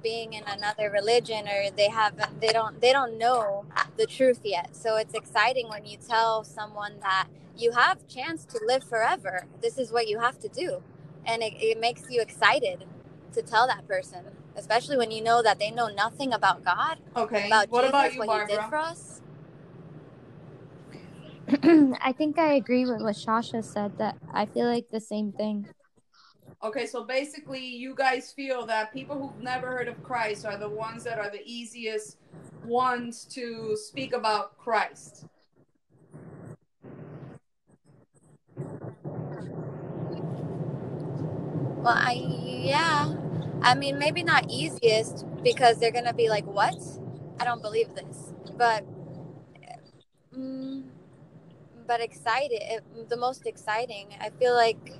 being 0.01 0.33
in 0.33 0.43
another 0.47 0.89
religion 0.89 1.47
or 1.47 1.69
they 1.71 1.87
haven't 1.87 2.41
they 2.41 2.47
don't 2.47 2.81
they 2.81 2.91
don't 2.91 3.17
know 3.17 3.65
the 3.97 4.05
truth 4.05 4.41
yet 4.43 4.75
so 4.75 4.97
it's 4.97 5.13
exciting 5.13 5.69
when 5.69 5.85
you 5.85 5.97
tell 5.97 6.43
someone 6.43 6.93
that 6.99 7.27
you 7.57 7.71
have 7.71 8.07
chance 8.07 8.45
to 8.45 8.59
live 8.65 8.83
forever 8.83 9.45
this 9.61 9.77
is 9.77 9.91
what 9.91 10.07
you 10.07 10.19
have 10.19 10.39
to 10.39 10.47
do 10.47 10.81
and 11.25 11.41
it, 11.41 11.53
it 11.57 11.79
makes 11.79 12.03
you 12.09 12.21
excited 12.21 12.85
to 13.31 13.41
tell 13.41 13.67
that 13.67 13.87
person 13.87 14.25
especially 14.55 14.97
when 14.97 15.11
you 15.11 15.21
know 15.21 15.41
that 15.41 15.59
they 15.59 15.71
know 15.71 15.87
nothing 15.87 16.33
about 16.33 16.63
god 16.63 16.97
okay. 17.15 17.47
about 17.47 17.69
what 17.69 17.81
jesus 17.81 17.89
about 17.89 18.13
you, 18.13 18.19
what 18.19 18.47
he 18.47 18.55
did 18.55 18.63
for 18.65 18.77
us 18.77 19.21
I 21.63 22.13
think 22.17 22.39
I 22.39 22.53
agree 22.53 22.85
with 22.85 23.01
what 23.01 23.15
Sasha 23.15 23.61
said 23.61 23.97
that 23.97 24.17
I 24.33 24.45
feel 24.45 24.65
like 24.65 24.89
the 24.89 25.01
same 25.01 25.33
thing. 25.33 25.67
Okay, 26.63 26.87
so 26.87 27.03
basically, 27.03 27.65
you 27.65 27.93
guys 27.93 28.31
feel 28.31 28.65
that 28.67 28.93
people 28.93 29.19
who've 29.19 29.43
never 29.43 29.67
heard 29.67 29.89
of 29.89 30.01
Christ 30.03 30.45
are 30.45 30.55
the 30.55 30.69
ones 30.69 31.03
that 31.03 31.19
are 31.19 31.29
the 31.29 31.43
easiest 31.45 32.17
ones 32.65 33.25
to 33.25 33.75
speak 33.75 34.13
about 34.13 34.57
Christ. 34.57 35.25
Well 41.83 41.95
i 41.97 42.13
yeah 42.13 43.13
i 43.61 43.75
mean 43.75 43.97
maybe 43.99 44.23
not 44.23 44.45
easiest 44.49 45.25
because 45.43 45.77
they're 45.79 45.91
gonna 45.91 46.13
be 46.13 46.29
like 46.29 46.45
what 46.45 46.75
i 47.39 47.45
don't 47.45 47.61
believe 47.61 47.93
this 47.95 48.33
but 48.57 48.85
mm, 50.35 50.83
but 51.87 52.01
excited. 52.01 52.61
The 53.09 53.17
most 53.17 53.45
exciting. 53.45 54.07
I 54.19 54.29
feel 54.29 54.53
like 54.53 54.93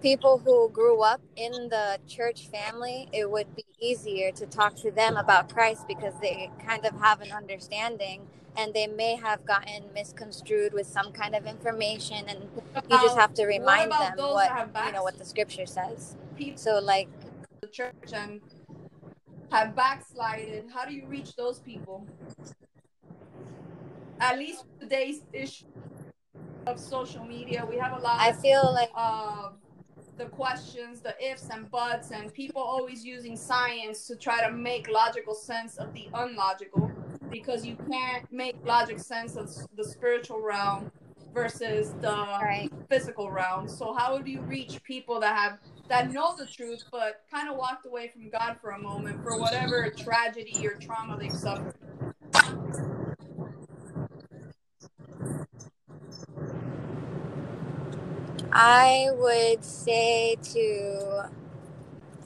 people 0.00 0.38
who 0.38 0.68
grew 0.70 1.02
up 1.02 1.20
in 1.36 1.52
the 1.68 1.98
church 2.08 2.48
family, 2.48 3.08
it 3.12 3.30
would 3.30 3.54
be 3.54 3.64
easier 3.80 4.32
to 4.32 4.46
talk 4.46 4.74
to 4.76 4.90
them 4.90 5.16
about 5.16 5.52
Christ 5.52 5.86
because 5.86 6.14
they 6.20 6.50
kind 6.66 6.84
of 6.84 6.98
have 7.00 7.20
an 7.20 7.32
understanding 7.32 8.26
and 8.56 8.74
they 8.74 8.86
may 8.86 9.16
have 9.16 9.44
gotten 9.44 9.84
misconstrued 9.94 10.72
with 10.72 10.86
some 10.86 11.12
kind 11.12 11.34
of 11.34 11.46
information 11.46 12.28
and 12.28 12.48
you 12.90 13.00
just 13.00 13.16
have 13.16 13.32
to 13.34 13.44
remind 13.46 13.90
what 13.90 14.16
them 14.16 14.26
what 14.26 14.68
you 14.86 14.92
know 14.92 15.02
what 15.02 15.18
the 15.18 15.24
scripture 15.24 15.66
says. 15.66 16.16
People 16.36 16.58
so 16.58 16.78
like 16.78 17.08
the 17.60 17.68
church 17.68 18.12
and 18.12 18.40
have 19.50 19.76
backslided. 19.76 20.64
How 20.72 20.84
do 20.84 20.94
you 20.94 21.06
reach 21.06 21.36
those 21.36 21.58
people? 21.60 22.06
At 24.20 24.38
least 24.38 24.64
today's 24.80 25.22
issue 25.32 25.66
of 26.66 26.78
social 26.78 27.24
media, 27.24 27.66
we 27.68 27.76
have 27.76 27.98
a 27.98 28.00
lot. 28.00 28.20
I 28.20 28.32
feel 28.32 28.72
like 28.72 28.90
of 28.94 29.54
the 30.16 30.26
questions, 30.26 31.00
the 31.00 31.14
ifs 31.24 31.48
and 31.50 31.70
buts, 31.70 32.10
and 32.10 32.32
people 32.32 32.62
always 32.62 33.04
using 33.04 33.36
science 33.36 34.06
to 34.06 34.16
try 34.16 34.46
to 34.46 34.52
make 34.52 34.88
logical 34.88 35.34
sense 35.34 35.76
of 35.78 35.92
the 35.94 36.08
unlogical 36.14 36.90
because 37.32 37.64
you 37.64 37.76
can't 37.90 38.30
make 38.30 38.54
logic 38.64 39.00
sense 39.00 39.36
of 39.36 39.50
the 39.76 39.82
spiritual 39.82 40.40
realm 40.40 40.92
versus 41.32 41.94
the 42.00 42.12
right. 42.12 42.68
physical 42.90 43.30
realm. 43.30 43.66
So 43.66 43.94
how 43.94 44.18
do 44.18 44.30
you 44.30 44.42
reach 44.42 44.82
people 44.84 45.18
that 45.20 45.34
have 45.34 45.58
that 45.88 46.12
know 46.12 46.36
the 46.36 46.46
truth 46.46 46.84
but 46.92 47.22
kind 47.32 47.48
of 47.48 47.56
walked 47.56 47.86
away 47.86 48.08
from 48.08 48.28
God 48.28 48.56
for 48.60 48.70
a 48.70 48.78
moment 48.78 49.22
for 49.22 49.38
whatever 49.38 49.90
tragedy 49.90 50.64
or 50.66 50.74
trauma 50.74 51.16
they've 51.18 51.32
suffered? 51.32 51.74
I 58.54 59.08
would 59.12 59.64
say 59.64 60.36
to, 60.52 61.30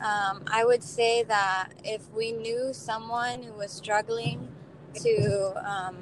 um, 0.01 0.43
I 0.49 0.65
would 0.65 0.83
say 0.83 1.23
that 1.23 1.69
if 1.85 2.11
we 2.11 2.33
knew 2.33 2.73
someone 2.73 3.45
who 3.45 3.53
was 3.53 3.71
struggling 3.71 4.49
to, 5.03 5.71
um, 5.71 5.97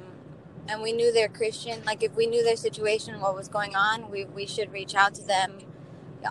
and 0.67 0.81
we 0.81 0.91
knew 0.91 1.11
they're 1.11 1.27
Christian, 1.27 1.83
like 1.85 2.03
if 2.03 2.15
we 2.15 2.27
knew 2.27 2.43
their 2.43 2.55
situation, 2.55 3.19
what 3.19 3.35
was 3.35 3.47
going 3.47 3.75
on, 3.75 4.09
we, 4.09 4.25
we 4.25 4.45
should 4.45 4.71
reach 4.71 4.95
out 4.95 5.15
to 5.15 5.23
them 5.23 5.59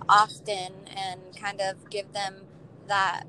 often 0.09 0.72
and 0.88 1.20
kind 1.37 1.61
of 1.61 1.88
give 1.90 2.12
them 2.12 2.42
that 2.88 3.24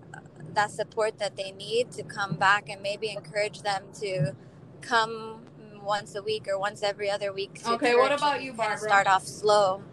that 0.54 0.72
support 0.72 1.20
that 1.20 1.36
they 1.36 1.52
need 1.52 1.92
to 1.92 2.04
come 2.04 2.36
back 2.36 2.70
and 2.70 2.82
maybe 2.82 3.12
encourage 3.12 3.62
them 3.62 3.84
to 3.94 4.34
come 4.82 5.42
once 5.84 6.16
a 6.16 6.22
week 6.22 6.48
or 6.48 6.58
once 6.58 6.82
every 6.82 7.10
other 7.10 7.32
week. 7.32 7.62
okay, 7.68 7.96
what 7.96 8.12
about 8.12 8.42
you, 8.42 8.54
Barbara? 8.54 8.78
Start 8.78 9.08
off 9.08 9.26
slow. 9.26 9.84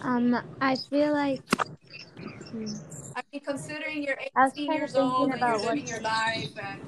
Um, 0.00 0.42
I 0.60 0.76
feel 0.76 1.12
like. 1.12 1.42
I 3.14 3.22
mean, 3.32 3.40
considering 3.44 4.02
you're 4.02 4.18
18 4.36 4.72
years 4.72 4.96
old 4.96 5.30
and 5.30 5.40
you're 5.40 5.58
living 5.58 5.86
your 5.86 6.00
life, 6.00 6.50
and 6.62 6.80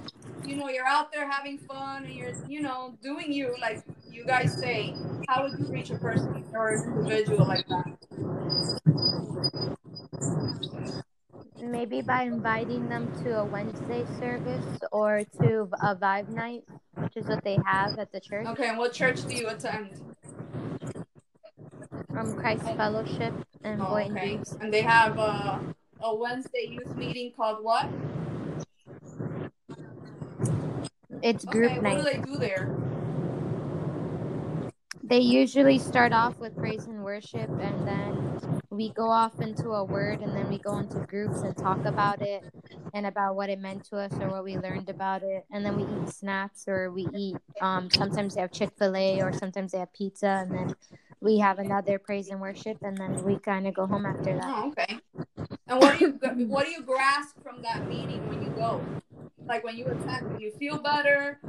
you 0.47 0.57
know 0.57 0.69
you're 0.69 0.87
out 0.87 1.13
there 1.13 1.31
having 1.31 1.59
fun, 1.59 2.05
and 2.05 2.15
you're 2.15 2.35
you 2.49 2.63
know 2.63 2.97
doing 3.03 3.33
you 3.33 3.55
like 3.61 3.83
you 4.11 4.25
guys 4.25 4.59
say, 4.59 4.95
how 5.29 5.43
would 5.43 5.59
you 5.59 5.67
reach 5.67 5.91
a 5.91 5.99
person 5.99 6.45
or 6.53 6.71
an 6.71 6.99
individual 6.99 7.47
like 7.47 7.67
that? 7.69 7.85
Maybe 11.61 12.01
by 12.01 12.23
inviting 12.23 12.89
them 12.89 13.13
to 13.25 13.41
a 13.41 13.45
Wednesday 13.45 14.05
service 14.19 14.79
or 14.91 15.25
to 15.41 15.69
a 15.83 15.95
Vibe 15.95 16.29
night, 16.31 16.65
which 16.95 17.17
is 17.17 17.27
what 17.27 17.45
they 17.45 17.59
have 17.67 17.99
at 17.99 18.11
the 18.13 18.21
church. 18.21 18.47
Okay, 18.47 18.69
and 18.69 18.79
what 18.79 18.93
church 18.93 19.27
do 19.27 19.35
you 19.35 19.49
attend? 19.49 19.91
from 22.19 22.35
Christ 22.35 22.65
Fellowship 22.77 23.33
and 23.63 23.81
oh, 23.81 23.91
Boynton 23.91 24.17
okay. 24.17 24.37
Beach. 24.37 24.49
And 24.61 24.73
they 24.75 24.83
have 24.83 25.19
a, 25.19 25.61
a 26.01 26.15
Wednesday 26.15 26.67
youth 26.69 26.97
meeting 26.97 27.33
called 27.37 27.63
what? 27.63 27.89
It's 31.23 31.45
group 31.45 31.73
okay, 31.73 31.81
night. 31.81 31.99
What 31.99 32.13
do 32.13 32.21
they 32.21 32.33
do 32.33 32.39
there? 32.39 32.75
They 35.03 35.21
usually 35.21 35.79
start 35.79 36.13
off 36.13 36.39
with 36.39 36.55
praise 36.55 36.87
and 36.87 37.03
worship, 37.03 37.49
and 37.49 37.89
then 37.89 38.41
we 38.71 38.91
go 38.91 39.09
off 39.09 39.41
into 39.41 39.71
a 39.71 39.85
word, 39.85 40.21
and 40.21 40.37
then 40.37 40.49
we 40.51 40.59
go 40.59 40.79
into 40.79 41.01
groups 41.01 41.41
and 41.41 41.57
talk 41.57 41.85
about 41.87 42.21
it 42.21 42.45
and 42.93 43.07
about 43.07 43.35
what 43.37 43.49
it 43.49 43.59
meant 43.59 43.85
to 43.87 43.97
us 43.97 44.13
or 44.21 44.29
what 44.29 44.45
we 44.45 44.59
learned 44.59 44.89
about 44.89 45.23
it. 45.23 45.45
And 45.51 45.65
then 45.65 45.77
we 45.77 45.83
eat 45.83 46.11
snacks 46.11 46.65
or 46.69 46.91
we 46.91 47.07
eat. 47.15 47.37
Um, 47.61 47.89
sometimes 47.91 48.35
they 48.35 48.41
have 48.41 48.53
Chick 48.53 48.71
Fil 48.79 48.97
A 48.97 49.23
or 49.23 49.33
sometimes 49.33 49.73
they 49.73 49.79
have 49.79 49.93
pizza, 49.95 50.45
and 50.47 50.53
then 50.53 50.75
we 51.21 51.39
have 51.39 51.59
another 51.59 51.99
praise 51.99 52.29
and 52.29 52.41
worship, 52.41 52.79
and 52.83 52.97
then 52.97 53.25
we 53.25 53.39
kind 53.39 53.67
of 53.67 53.75
go 53.75 53.87
home 53.87 54.05
after 54.05 54.35
that. 54.35 54.45
Oh, 54.45 54.69
okay. 54.69 54.99
And 55.69 55.81
what 55.81 55.99
do 55.99 56.05
you 56.05 56.47
what 56.47 56.67
do 56.67 56.71
you 56.71 56.83
grasp 56.83 57.43
from 57.43 57.63
that 57.63 57.89
meeting 57.89 58.27
when 58.29 58.43
you 58.43 58.51
go? 58.51 58.83
Like 59.49 59.65
when 59.65 59.79
you 59.79 59.87
attend, 59.87 60.37
do 60.37 60.45
you 60.45 60.51
feel 60.51 60.83
better? 60.83 61.41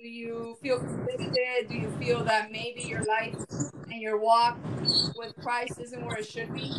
Do 0.00 0.08
you 0.08 0.56
feel 0.62 0.78
convicted? 0.78 1.68
Do 1.68 1.74
you 1.74 1.90
feel 1.98 2.24
that 2.24 2.52
maybe 2.52 2.82
your 2.82 3.04
life 3.04 3.34
and 3.90 4.00
your 4.00 4.16
walk 4.16 4.56
with 5.16 5.34
Christ 5.42 5.80
isn't 5.80 6.04
where 6.06 6.18
it 6.18 6.26
should 6.26 6.54
be? 6.54 6.72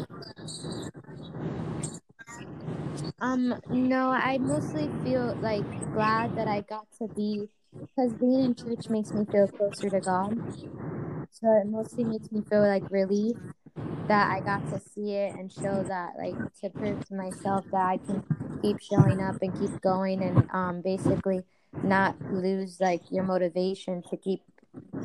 Um, 3.20 3.56
no, 3.70 4.12
I 4.12 4.38
mostly 4.38 4.90
feel 5.04 5.36
like 5.42 5.64
glad 5.94 6.36
that 6.36 6.48
I 6.48 6.62
got 6.62 6.88
to 7.00 7.08
be 7.14 7.50
because 7.82 8.14
being 8.14 8.46
in 8.46 8.56
church 8.56 8.90
makes 8.90 9.14
me 9.14 9.26
feel 9.30 9.48
closer 9.50 9.90
to 9.90 10.00
God. 10.00 10.40
So 11.32 11.48
it 11.62 11.68
mostly 11.68 12.06
makes 12.06 12.32
me 12.32 12.42
feel 12.50 12.62
like 12.66 12.84
relief 12.90 13.36
that 14.08 14.32
I 14.32 14.40
got 14.42 14.68
to 14.72 14.80
see 14.80 15.14
it 15.14 15.36
and 15.38 15.52
show 15.52 15.84
that, 15.88 16.14
like, 16.18 16.36
to 16.62 16.70
prove 16.70 17.06
to 17.08 17.16
myself 17.16 17.66
that 17.72 17.86
I 17.86 17.98
can 17.98 18.24
keep 18.62 18.80
showing 18.80 19.22
up 19.22 19.36
and 19.42 19.58
keep 19.58 19.82
going 19.82 20.22
and 20.22 20.48
um, 20.52 20.82
basically 20.82 21.44
not 21.84 22.16
lose 22.32 22.80
like 22.80 23.02
your 23.12 23.24
motivation 23.24 24.02
to 24.10 24.18
keep 24.18 24.42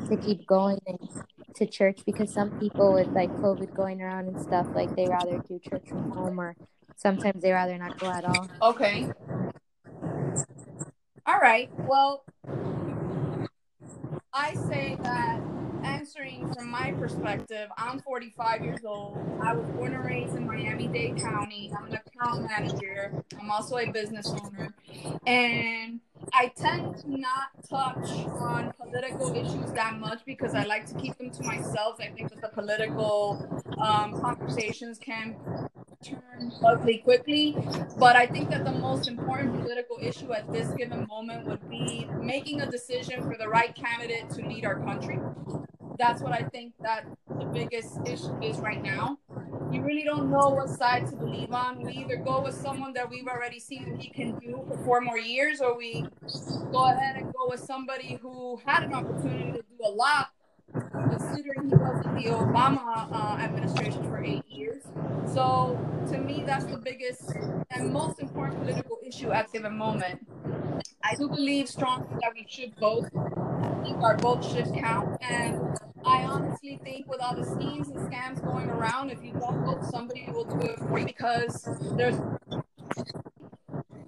to 0.09 0.17
keep 0.17 0.45
going 0.45 0.77
and 0.85 0.99
to 1.55 1.65
church 1.65 1.99
because 2.05 2.33
some 2.33 2.51
people 2.59 2.93
with 2.93 3.07
like 3.15 3.29
COVID 3.37 3.73
going 3.73 4.01
around 4.01 4.27
and 4.27 4.39
stuff 4.41 4.67
like 4.75 4.93
they 4.95 5.07
rather 5.07 5.39
do 5.47 5.59
church 5.59 5.87
from 5.89 6.11
home 6.11 6.39
or 6.39 6.55
sometimes 6.97 7.41
they 7.41 7.51
rather 7.51 7.77
not 7.77 7.97
go 7.99 8.09
at 8.09 8.25
all. 8.25 8.49
Okay. 8.61 9.07
All 11.25 11.39
right. 11.39 11.69
Well, 11.77 12.25
I 14.33 14.53
say 14.53 14.97
that 15.01 15.54
answering 15.85 16.51
from 16.53 16.69
my 16.69 16.91
perspective, 16.93 17.69
I'm 17.77 17.99
45 17.99 18.63
years 18.63 18.83
old. 18.83 19.17
I 19.41 19.53
was 19.53 19.67
born 19.69 19.93
and 19.93 20.03
raised 20.03 20.35
in 20.35 20.47
Miami 20.47 20.87
Dade 20.87 21.17
County. 21.17 21.71
I'm 21.77 21.85
an 21.85 21.99
account 22.05 22.47
manager. 22.49 23.13
I'm 23.39 23.51
also 23.51 23.77
a 23.77 23.91
business 23.91 24.29
owner. 24.29 24.73
And 25.27 25.99
I 26.33 26.51
tend 26.55 26.97
to 26.97 27.09
not 27.09 27.49
touch 27.69 28.09
on 28.39 28.73
political 28.81 29.35
issues 29.35 29.71
that 29.73 29.99
much 29.99 30.25
because 30.25 30.55
I 30.55 30.63
like 30.63 30.85
to 30.87 30.95
keep 30.95 31.17
them 31.17 31.29
to 31.31 31.43
myself. 31.43 31.97
I 31.99 32.07
think 32.07 32.31
that 32.31 32.41
the 32.41 32.49
political 32.49 33.63
um, 33.79 34.19
conversations 34.19 34.97
can 34.97 35.35
turn 36.03 36.51
ugly 36.65 36.99
quickly. 36.99 37.55
But 37.97 38.15
I 38.15 38.25
think 38.25 38.49
that 38.49 38.65
the 38.65 38.71
most 38.71 39.07
important 39.07 39.61
political 39.61 39.97
issue 40.01 40.33
at 40.33 40.51
this 40.51 40.69
given 40.75 41.05
moment 41.07 41.45
would 41.47 41.69
be 41.69 42.07
making 42.21 42.61
a 42.61 42.69
decision 42.69 43.21
for 43.23 43.37
the 43.37 43.47
right 43.47 43.75
candidate 43.75 44.29
to 44.31 44.41
lead 44.41 44.65
our 44.65 44.79
country 44.79 45.19
that's 45.97 46.21
what 46.21 46.31
I 46.31 46.43
think 46.43 46.73
that 46.81 47.05
the 47.39 47.45
biggest 47.45 47.99
issue 48.05 48.35
is 48.41 48.57
right 48.57 48.81
now. 48.81 49.17
You 49.71 49.81
really 49.81 50.03
don't 50.03 50.29
know 50.29 50.49
what 50.49 50.69
side 50.69 51.07
to 51.09 51.15
believe 51.15 51.51
on. 51.51 51.81
We 51.81 51.93
either 51.93 52.17
go 52.17 52.41
with 52.41 52.55
someone 52.55 52.93
that 52.93 53.09
we've 53.09 53.27
already 53.27 53.59
seen 53.59 53.97
he 53.99 54.09
can 54.09 54.37
do 54.39 54.63
for 54.67 54.77
four 54.85 55.01
more 55.01 55.17
years, 55.17 55.61
or 55.61 55.77
we 55.77 56.05
go 56.71 56.85
ahead 56.85 57.17
and 57.17 57.33
go 57.33 57.47
with 57.49 57.59
somebody 57.59 58.19
who 58.21 58.59
had 58.65 58.83
an 58.83 58.93
opportunity 58.93 59.51
to 59.51 59.57
do 59.57 59.85
a 59.85 59.89
lot, 59.89 60.29
considering 60.73 61.69
he 61.69 61.75
was 61.75 62.05
in 62.05 62.15
the 62.15 62.29
Obama 62.29 63.11
uh, 63.11 63.37
administration 63.39 64.03
for 64.03 64.23
eight 64.23 64.45
years. 64.47 64.83
So 65.33 65.77
to 66.09 66.17
me, 66.17 66.43
that's 66.45 66.65
the 66.65 66.77
biggest 66.77 67.31
and 67.71 67.91
most 67.91 68.19
important 68.19 68.61
political 68.61 68.99
issue 69.05 69.31
at 69.31 69.51
the 69.51 69.69
moment. 69.69 70.25
I 71.03 71.15
do 71.15 71.27
believe 71.27 71.67
strongly 71.67 72.07
that 72.21 72.31
we 72.33 72.45
should 72.47 72.73
vote 72.79 73.09
think 73.83 73.97
our 74.01 74.17
vote 74.17 74.43
should 74.43 74.73
count. 74.73 75.17
And 75.21 75.59
I 76.05 76.23
honestly 76.23 76.79
think 76.83 77.07
with 77.07 77.21
all 77.21 77.35
the 77.35 77.45
schemes 77.45 77.87
and 77.89 77.97
scams 77.97 78.43
going 78.43 78.69
around, 78.69 79.09
if 79.09 79.23
you 79.23 79.31
don't 79.33 79.65
vote, 79.65 79.83
somebody 79.85 80.27
will 80.31 80.45
do 80.45 80.67
it 80.67 80.79
for 80.79 80.99
you 80.99 81.05
because 81.05 81.67
there's 81.97 82.17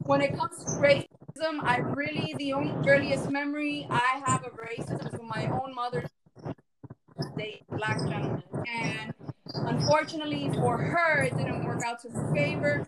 when 0.07 0.21
it 0.21 0.37
comes 0.37 0.63
to 0.63 0.71
racism, 0.79 1.61
I 1.63 1.77
really 1.79 2.33
the 2.37 2.53
only 2.53 2.73
earliest 2.89 3.29
memory 3.29 3.87
I 3.89 4.21
have 4.25 4.45
of 4.45 4.53
racism 4.53 5.05
is 5.05 5.15
from 5.15 5.27
my 5.27 5.47
own 5.47 5.75
mother 5.75 6.05
date 7.37 7.63
black 7.69 7.97
gentleman. 7.99 8.43
And 8.67 9.13
unfortunately 9.53 10.49
for 10.53 10.77
her, 10.77 11.23
it 11.23 11.37
didn't 11.37 11.65
work 11.65 11.81
out 11.85 12.01
to 12.03 12.09
her 12.09 12.33
favor. 12.33 12.87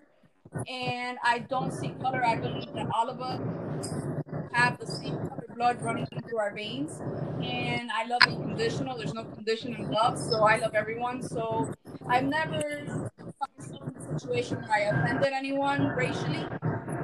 And 0.67 1.17
I 1.23 1.39
don't 1.39 1.71
see 1.71 1.89
color. 2.01 2.23
I 2.25 2.35
believe 2.35 2.73
that 2.73 2.87
all 2.93 3.09
of 3.09 3.21
us 3.21 3.39
have 4.53 4.77
the 4.79 4.87
same 4.87 5.17
color 5.17 5.45
blood 5.55 5.81
running 5.81 6.07
through 6.27 6.39
our 6.39 6.53
veins. 6.53 6.99
And 7.43 7.91
I 7.91 8.05
love 8.05 8.21
unconditional. 8.23 8.97
There's 8.97 9.13
no 9.13 9.23
condition 9.23 9.75
in 9.75 9.89
love. 9.91 10.17
So 10.17 10.43
I 10.43 10.57
love 10.57 10.75
everyone. 10.75 11.21
So 11.21 11.71
I've 12.07 12.25
never 12.25 13.11
found 13.17 13.51
myself 13.57 13.81
in 13.87 13.95
a 13.95 14.19
situation 14.19 14.57
where 14.57 14.71
I 14.73 14.79
offended 14.97 15.33
anyone 15.33 15.87
racially. 15.89 16.47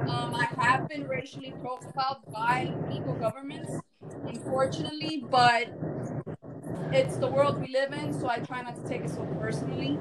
Um, 0.08 0.34
I 0.34 0.48
have 0.58 0.88
been 0.88 1.08
racially 1.08 1.52
profiled 1.60 2.22
by 2.32 2.72
evil 2.92 3.14
governments, 3.14 3.72
unfortunately, 4.24 5.24
but 5.28 5.66
it's 6.92 7.16
the 7.16 7.26
world 7.26 7.60
we 7.60 7.68
live 7.72 7.92
in, 7.92 8.18
so 8.18 8.28
I 8.28 8.38
try 8.38 8.62
not 8.62 8.76
to 8.76 8.88
take 8.88 9.02
it 9.02 9.10
so 9.10 9.24
personally. 9.40 9.98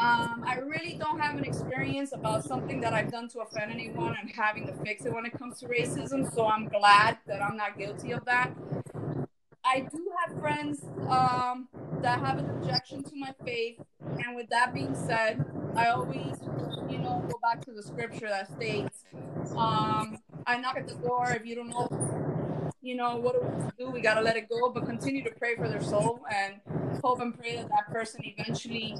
Um, 0.00 0.44
I 0.44 0.58
really 0.58 0.94
don't 0.94 1.20
have 1.20 1.36
an 1.36 1.44
experience 1.44 2.12
about 2.12 2.44
something 2.44 2.80
that 2.80 2.92
I've 2.92 3.12
done 3.12 3.28
to 3.28 3.40
offend 3.40 3.70
anyone 3.70 4.16
and 4.20 4.28
having 4.30 4.66
to 4.66 4.72
fix 4.84 5.04
it 5.04 5.12
when 5.12 5.24
it 5.24 5.38
comes 5.38 5.60
to 5.60 5.68
racism, 5.68 6.32
so 6.34 6.46
I'm 6.46 6.66
glad 6.66 7.18
that 7.26 7.40
I'm 7.40 7.56
not 7.56 7.78
guilty 7.78 8.10
of 8.10 8.24
that. 8.24 8.52
I 9.64 9.80
do 9.80 10.10
have 10.26 10.38
friends 10.40 10.84
um, 11.08 11.68
that 12.02 12.18
have 12.18 12.38
an 12.38 12.50
objection 12.50 13.04
to 13.04 13.10
my 13.14 13.32
faith, 13.44 13.80
and 14.00 14.34
with 14.34 14.48
that 14.50 14.74
being 14.74 14.94
said, 14.94 15.44
I 15.76 15.88
always, 15.88 16.40
you 16.90 16.98
know, 16.98 17.24
go 17.28 17.38
back 17.40 17.64
to 17.66 17.72
the 17.72 17.82
scripture 17.82 18.28
that 18.28 18.50
states, 18.52 19.04
um, 19.56 20.18
"I 20.46 20.58
knock 20.58 20.76
at 20.76 20.88
the 20.88 20.94
door. 20.96 21.30
If 21.30 21.46
you 21.46 21.54
don't 21.54 21.70
know 21.70 21.88
you 22.82 22.94
know, 22.94 23.16
what 23.16 23.32
do 23.32 23.40
we 23.40 23.84
do? 23.86 23.90
We 23.90 24.02
got 24.02 24.14
to 24.14 24.20
let 24.20 24.36
it 24.36 24.46
go, 24.46 24.68
but 24.68 24.84
continue 24.84 25.24
to 25.24 25.30
pray 25.30 25.56
for 25.56 25.68
their 25.70 25.82
soul 25.82 26.20
and 26.30 26.60
hope 27.02 27.20
and 27.20 27.36
pray 27.36 27.56
that 27.56 27.68
that 27.70 27.90
person 27.90 28.20
eventually 28.24 28.94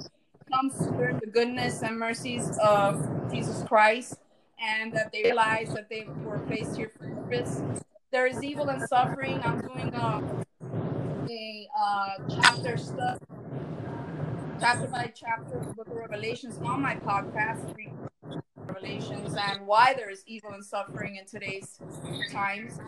comes 0.52 0.74
through 0.88 1.18
the 1.20 1.26
goodness 1.26 1.82
and 1.82 1.98
mercies 1.98 2.56
of 2.62 3.30
Jesus 3.32 3.62
Christ 3.66 4.16
and 4.60 4.92
that 4.92 5.12
they 5.12 5.22
realize 5.24 5.72
that 5.74 5.88
they 5.88 6.06
were 6.24 6.38
placed 6.40 6.76
here 6.76 6.90
for 6.96 7.08
purpose. 7.08 7.62
There 8.10 8.26
is 8.26 8.42
evil 8.42 8.68
and 8.68 8.82
suffering. 8.88 9.40
I'm 9.44 9.60
doing 9.60 9.92
a, 9.94 10.22
a 11.28 11.68
uh, 11.78 12.08
chapter 12.28 12.76
stuff, 12.76 13.18
chapter 14.60 14.86
by 14.86 15.12
chapter 15.14 15.58
of 15.58 15.66
the 15.66 15.74
book 15.74 15.88
of 15.88 15.96
Revelations 15.96 16.58
on 16.64 16.80
my 16.80 16.94
podcast, 16.96 17.74
Revelations, 18.56 19.34
and 19.34 19.66
why 19.66 19.94
there 19.94 20.10
is 20.10 20.22
evil 20.26 20.50
and 20.52 20.64
suffering 20.64 21.16
in 21.16 21.26
today's 21.26 21.78
times. 22.30 22.78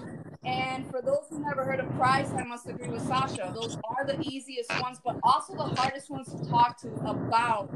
And 0.47 0.89
for 0.91 1.03
those 1.03 1.27
who 1.29 1.41
never 1.41 1.65
heard 1.65 1.81
of 1.81 1.89
Christ, 1.97 2.33
I 2.35 2.45
must 2.45 2.69
agree 2.69 2.89
with 2.89 3.05
Sasha. 3.07 3.53
Those 3.53 3.77
are 3.85 4.07
the 4.07 4.21
easiest 4.23 4.71
ones, 4.81 5.01
but 5.05 5.19
also 5.25 5.55
the 5.55 5.65
hardest 5.65 6.09
ones 6.09 6.33
to 6.33 6.49
talk 6.49 6.81
to 6.83 6.89
about 7.05 7.69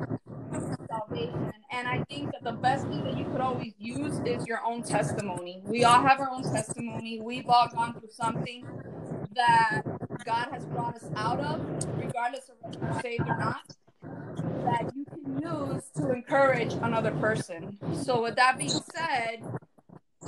salvation. 0.89 1.53
And 1.73 1.89
I 1.89 2.05
think 2.09 2.31
that 2.31 2.45
the 2.45 2.53
best 2.53 2.87
thing 2.87 3.03
that 3.05 3.17
you 3.17 3.25
could 3.25 3.41
always 3.41 3.73
use 3.79 4.21
is 4.25 4.47
your 4.47 4.65
own 4.65 4.85
testimony. 4.85 5.63
We 5.65 5.83
all 5.83 6.01
have 6.01 6.21
our 6.21 6.31
own 6.31 6.45
testimony. 6.45 7.21
We've 7.21 7.49
all 7.49 7.69
gone 7.75 7.95
through 7.99 8.11
something 8.11 8.65
that 9.35 9.83
God 10.25 10.49
has 10.53 10.65
brought 10.67 10.95
us 10.95 11.07
out 11.17 11.41
of, 11.41 11.61
regardless 11.97 12.49
of 12.49 12.57
whether 12.61 12.79
we're 12.79 13.01
saved 13.01 13.29
or 13.29 13.37
not, 13.37 13.63
that 14.65 14.93
you 14.95 15.05
can 15.07 15.43
use 15.43 15.85
to 15.97 16.13
encourage 16.13 16.73
another 16.75 17.11
person. 17.13 17.79
So, 18.03 18.23
with 18.23 18.37
that 18.37 18.59
being 18.59 18.71
said, 18.71 19.43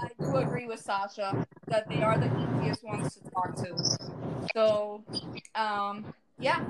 I 0.00 0.08
do 0.18 0.36
agree 0.36 0.66
with 0.66 0.80
Sasha 0.80 1.36
that 1.68 1.88
they 1.88 2.02
are 2.02 2.18
the 2.18 2.30
easiest 2.60 2.84
ones 2.84 3.14
to 3.14 3.20
talk 3.30 3.54
to. 3.56 3.76
So, 4.54 5.04
um, 5.54 6.06
yeah, 6.38 6.60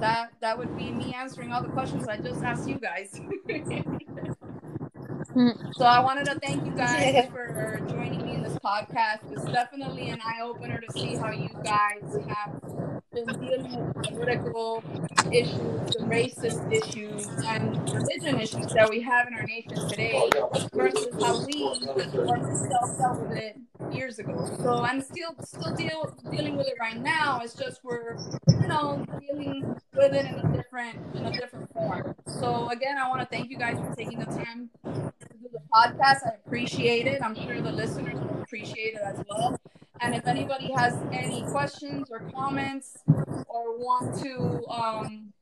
that 0.00 0.32
that 0.40 0.58
would 0.58 0.76
be 0.76 0.92
me 0.92 1.14
answering 1.14 1.52
all 1.52 1.62
the 1.62 1.68
questions 1.68 2.08
I 2.08 2.18
just 2.18 2.42
asked 2.42 2.68
you 2.68 2.78
guys. 2.78 3.20
so 5.72 5.84
I 5.84 6.00
wanted 6.00 6.26
to 6.26 6.38
thank 6.40 6.64
you 6.64 6.72
guys 6.76 7.26
for 7.32 7.80
joining 7.88 8.24
me 8.24 8.34
in 8.34 8.42
this 8.42 8.56
podcast. 8.64 9.20
It's 9.30 9.46
definitely 9.46 10.10
an 10.10 10.20
eye 10.20 10.42
opener 10.42 10.80
to 10.80 10.90
see 10.92 11.16
how 11.16 11.30
you 11.30 11.48
guys 11.64 12.18
have 12.28 12.52
been 13.14 13.38
dealing 13.40 13.76
with 13.76 13.86
political 14.08 14.84
issues, 15.30 15.80
the 15.92 16.04
racist 16.04 16.60
issues, 16.70 17.28
and 17.46 17.78
religion 17.92 18.40
issues 18.40 18.72
that 18.74 18.88
we 18.90 19.00
have 19.02 19.28
in 19.28 19.34
our 19.34 19.44
nation 19.44 19.86
today 19.88 20.20
versus 20.74 21.08
how 21.22 21.44
we 21.46 21.80
ourselves 22.28 22.98
dealt 22.98 23.20
with 23.20 23.38
it 23.38 23.56
years 23.92 24.18
ago. 24.18 24.46
So 24.62 24.82
I'm 24.82 25.00
still 25.00 25.34
still 25.44 25.74
deal, 25.74 26.16
dealing 26.30 26.56
with 26.56 26.66
it 26.66 26.74
right 26.80 27.00
now. 27.00 27.40
It's 27.42 27.54
just 27.54 27.80
we're 27.84 28.16
you 28.48 28.68
know 28.68 29.04
dealing 29.20 29.76
with 29.94 30.12
it 30.14 30.26
in 30.26 30.34
a 30.34 30.56
different 30.56 30.98
in 31.14 31.26
a 31.26 31.32
different 31.32 31.72
form. 31.72 32.14
So 32.26 32.68
again, 32.70 32.98
I 32.98 33.08
want 33.08 33.20
to 33.20 33.26
thank 33.26 33.50
you 33.50 33.58
guys 33.58 33.78
for 33.78 33.94
taking 33.94 34.18
the 34.18 34.26
time 34.26 34.70
to 34.84 35.28
do 35.40 35.48
the 35.52 35.60
podcast. 35.72 36.26
I 36.26 36.34
appreciate 36.44 37.06
it. 37.06 37.22
I'm 37.22 37.34
sure 37.34 37.60
the 37.60 37.72
listeners 37.72 38.14
will 38.14 38.42
appreciate 38.42 38.94
it 38.94 39.00
as 39.04 39.22
well. 39.28 39.58
And 40.00 40.14
if 40.14 40.26
anybody 40.26 40.72
has 40.76 40.98
any 41.12 41.42
questions 41.42 42.08
or 42.10 42.20
comments 42.34 42.98
or 43.48 43.78
want 43.78 44.20
to 44.22 44.66
um, 44.68 45.32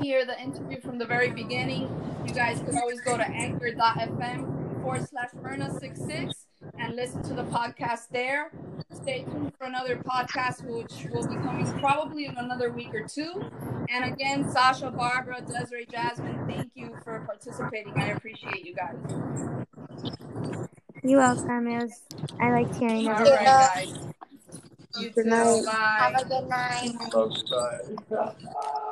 hear 0.00 0.24
the 0.24 0.40
interview 0.40 0.80
from 0.80 0.98
the 0.98 1.06
very 1.06 1.30
beginning, 1.30 1.88
you 2.26 2.32
guys 2.32 2.60
can 2.60 2.76
always 2.78 3.00
go 3.00 3.16
to 3.16 3.24
anchor.fm 3.24 4.82
forward 4.82 5.08
slash 5.08 5.30
Myrna66 5.30 6.32
and 6.78 6.94
listen 6.94 7.22
to 7.22 7.34
the 7.34 7.44
podcast 7.44 8.08
there. 8.10 8.50
Stay 8.92 9.24
tuned 9.24 9.52
for 9.58 9.64
another 9.64 9.96
podcast, 9.96 10.64
which 10.64 11.10
will 11.10 11.26
be 11.26 11.36
coming 11.36 11.66
probably 11.80 12.26
in 12.26 12.36
another 12.36 12.70
week 12.70 12.94
or 12.94 13.06
two. 13.06 13.50
And 13.90 14.12
again, 14.12 14.50
Sasha, 14.50 14.90
Barbara, 14.90 15.42
Desiree, 15.42 15.86
Jasmine, 15.90 16.46
thank 16.46 16.70
you 16.74 16.96
for 17.02 17.20
participating. 17.20 17.92
I 17.96 18.08
appreciate 18.08 18.64
you 18.64 18.74
guys. 18.74 20.14
You're 21.04 21.20
welcome. 21.20 21.68
It 21.68 21.82
was, 21.82 22.00
I 22.40 22.50
liked 22.50 22.76
hearing 22.76 23.06
All 23.08 23.14
everything. 23.14 23.44
guys. 23.44 23.94
You 24.98 25.10
Good 25.10 25.24
too. 25.24 25.30
night. 25.30 25.62
Bye. 25.66 25.72
Have 25.98 26.22
a 26.22 26.28
good 26.28 26.48
night. 26.48 26.92
Bye. 28.10 28.90